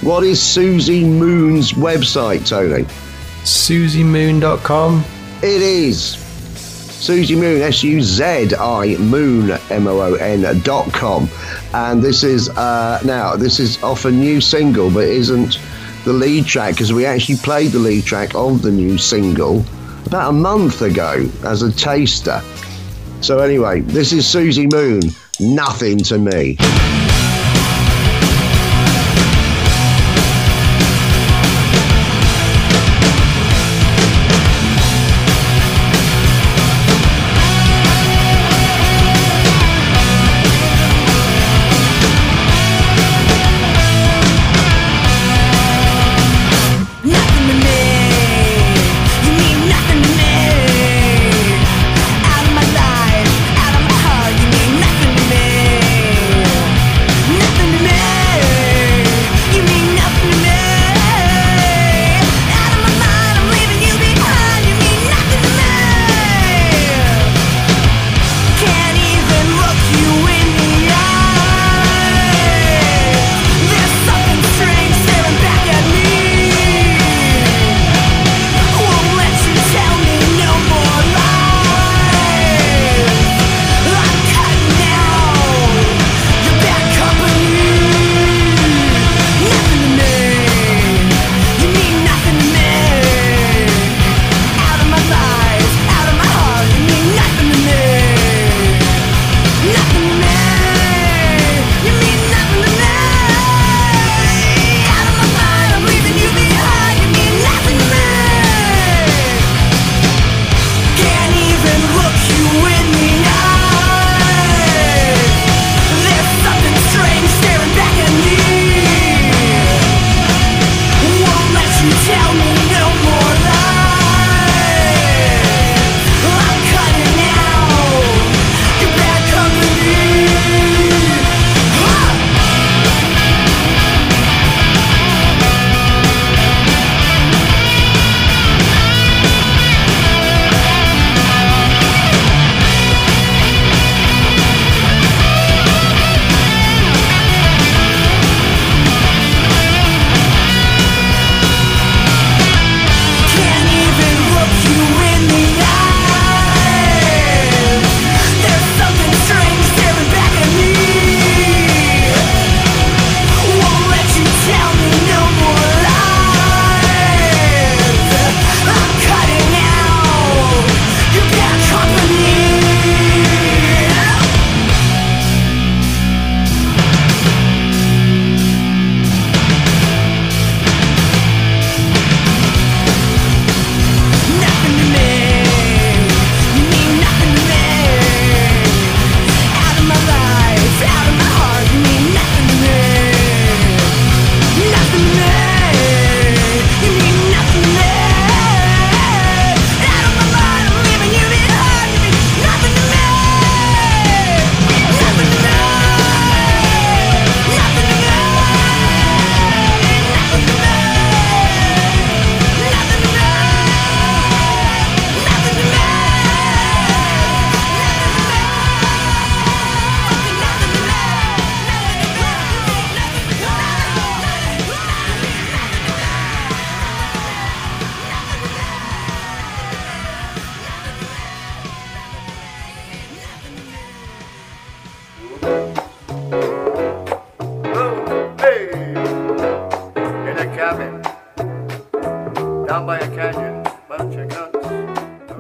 What 0.02 0.24
is 0.24 0.40
Suzi 0.40 1.06
Moon's 1.06 1.74
website, 1.74 2.48
Tony? 2.48 2.86
SuziMoon.com. 3.44 5.04
It 5.44 5.62
is 5.62 6.16
Suzi 6.56 7.38
Moon, 7.38 7.62
S 7.62 7.84
U 7.84 8.02
Z 8.02 8.56
I 8.56 8.96
Moon, 8.98 9.52
M 9.70 9.88
O 9.88 10.00
O 10.00 10.14
N 10.16 10.62
dot 10.62 10.94
com. 10.94 11.30
And 11.74 12.02
this 12.02 12.24
is, 12.24 12.48
uh, 12.50 13.02
now, 13.04 13.36
this 13.36 13.60
is 13.60 13.82
off 13.84 14.06
a 14.06 14.12
new 14.12 14.40
single, 14.40 14.90
but 14.90 15.04
isn't 15.04 15.60
the 16.06 16.14
lead 16.14 16.46
track 16.46 16.76
because 16.76 16.94
we 16.94 17.06
actually 17.06 17.36
played 17.38 17.72
the 17.74 17.80
lead 17.80 18.06
track 18.06 18.34
of 18.36 18.62
the 18.62 18.72
new 18.72 18.98
single 18.98 19.66
about 20.06 20.30
a 20.30 20.34
month 20.34 20.82
ago 20.82 21.30
as 21.44 21.62
a 21.62 21.74
taster. 21.74 22.42
So, 23.20 23.40
anyway, 23.40 23.82
this 23.82 24.14
is 24.14 24.26
Suzi 24.26 24.72
Moon, 24.72 25.02
Nothing 25.42 25.98
to 26.04 26.18
Me. 26.18 26.58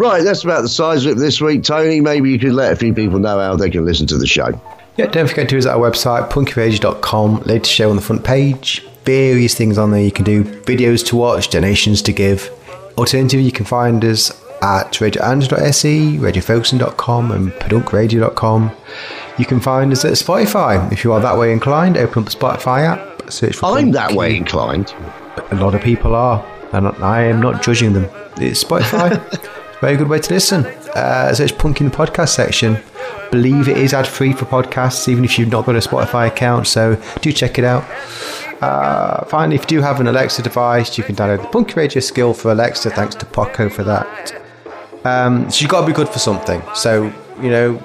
Right, 0.10 0.24
that's 0.24 0.44
about 0.44 0.64
the 0.64 0.70
size 0.70 1.06
of 1.06 1.12
it 1.12 1.20
this 1.20 1.40
week, 1.40 1.62
Tony. 1.62 2.02
Maybe 2.02 2.32
you 2.32 2.40
could 2.40 2.54
let 2.54 2.74
a 2.74 2.76
few 2.76 2.96
people 2.96 3.20
know 3.20 3.40
how 3.40 3.56
they 3.56 3.70
can 3.70 3.86
listen 3.86 4.08
to 4.08 4.18
the 4.18 4.26
show. 4.26 4.60
Yeah, 4.98 5.06
don't 5.06 5.28
forget 5.28 5.48
to 5.50 5.56
visit 5.56 5.70
our 5.70 5.78
website, 5.78 6.32
punkyradio.com. 6.32 7.44
Latest 7.44 7.72
show 7.72 7.92
on 7.92 7.96
the 7.96 8.02
front 8.02 8.24
page. 8.24 8.84
Various 9.06 9.54
things 9.54 9.78
on 9.78 9.92
there 9.92 10.02
you 10.02 10.12
can 10.12 10.26
do. 10.26 10.44
Videos 10.44 11.06
to 11.10 11.16
watch, 11.16 11.50
donations 11.50 12.02
to 12.02 12.12
give. 12.12 12.50
Alternatively, 12.98 13.46
you 13.46 13.52
can 13.52 13.66
find 13.66 14.04
us 14.04 14.32
at 14.64 14.94
radioandrew.se, 14.94 16.18
radiofocusing.com, 16.18 17.32
and 17.32 17.52
pedunkradio.com. 17.52 18.72
You 19.38 19.46
can 19.46 19.60
find 19.60 19.92
us 19.92 20.06
at 20.06 20.14
Spotify. 20.14 20.92
If 20.92 21.04
you 21.04 21.14
are 21.14 21.20
that 21.20 21.38
way 21.38 21.54
inclined, 21.54 21.98
open 21.98 22.24
up 22.24 22.30
the 22.32 22.36
Spotify 22.36 22.86
app, 22.86 23.32
search 23.32 23.58
for 23.58 23.78
I'm 23.78 23.92
that 23.92 24.14
way 24.14 24.36
inclined. 24.36 24.92
A 25.52 25.56
lot 25.56 25.76
of 25.76 25.84
people 25.84 26.16
are, 26.16 26.44
and 26.74 26.88
I 26.88 27.22
am 27.26 27.40
not 27.40 27.62
judging 27.62 27.94
them. 27.94 28.10
It's 28.38 28.64
Spotify. 28.64 29.56
Very 29.82 29.96
good 29.96 30.10
way 30.10 30.20
to 30.20 30.34
listen. 30.34 30.66
Uh, 30.66 31.34
search 31.34 31.58
Punk 31.58 31.80
in 31.82 31.90
the 31.90 31.96
podcast 31.96 32.30
section. 32.30 32.78
Believe 33.32 33.68
it 33.68 33.78
is 33.78 33.94
ad 33.94 34.08
free 34.08 34.34
for 34.34 34.46
podcasts, 34.46 35.08
even 35.08 35.24
if 35.24 35.38
you've 35.40 35.52
not 35.52 35.66
got 35.66 35.76
a 35.76 35.80
Spotify 35.80 36.28
account. 36.28 36.68
So 36.68 37.02
do 37.22 37.32
check 37.32 37.58
it 37.58 37.64
out. 37.64 37.84
Uh, 38.62 39.24
finally, 39.26 39.56
if 39.56 39.62
you 39.62 39.68
do 39.68 39.82
have 39.82 40.02
an 40.02 40.08
Alexa 40.08 40.42
device, 40.42 40.98
you 40.98 41.04
can 41.04 41.16
download 41.16 41.42
the 41.42 41.48
Punky 41.48 41.76
Radio 41.76 42.02
skill 42.02 42.34
for 42.34 42.52
Alexa. 42.52 42.90
Thanks 42.90 43.16
to 43.16 43.26
Poco 43.26 43.70
for 43.70 43.84
that. 43.84 44.42
Um, 45.06 45.50
she's 45.50 45.68
got 45.68 45.82
to 45.82 45.88
be 45.88 45.94
good 45.94 46.10
for 46.10 46.20
something. 46.20 46.62
So 46.76 47.14
you 47.42 47.50
know, 47.50 47.82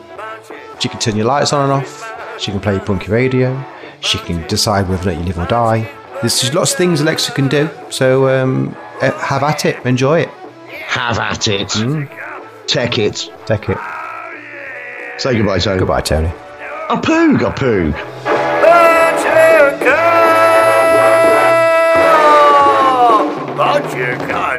she 0.81 0.89
can 0.89 0.99
turn 0.99 1.17
your 1.17 1.27
lights 1.27 1.53
on 1.53 1.63
and 1.63 1.73
off. 1.73 2.41
She 2.41 2.51
can 2.51 2.61
play 2.61 2.79
punky 2.81 3.11
radio. 3.11 3.65
She 4.01 4.19
can 4.19 4.47
decide 4.49 4.89
whether 4.89 5.11
or 5.11 5.13
not 5.13 5.21
you 5.21 5.27
live 5.27 5.39
or 5.39 5.47
die. 5.47 5.91
There's 6.21 6.53
lots 6.55 6.73
of 6.73 6.79
things 6.79 7.01
Alexa 7.01 7.33
can 7.33 7.49
do. 7.49 7.71
So 7.91 8.29
um, 8.29 8.73
have 9.01 9.43
at 9.43 9.65
it. 9.65 9.85
Enjoy 9.87 10.21
it. 10.21 10.31
Have 10.95 11.19
at 11.19 11.49
it. 11.49 11.73
Hmm? 11.73 12.05
Tech 12.69 12.99
it. 12.99 13.29
Take 13.47 13.69
it. 13.69 13.79
Say 15.19 15.37
goodbye, 15.37 15.59
Tony. 15.59 15.81
Goodbye, 15.81 16.01
Tony. 16.03 16.29
A 16.29 16.97
poog, 16.97 17.41
a 17.41 17.51
poog. 17.51 17.95
But 23.57 23.85
you 23.97 24.17
can't. 24.29 24.54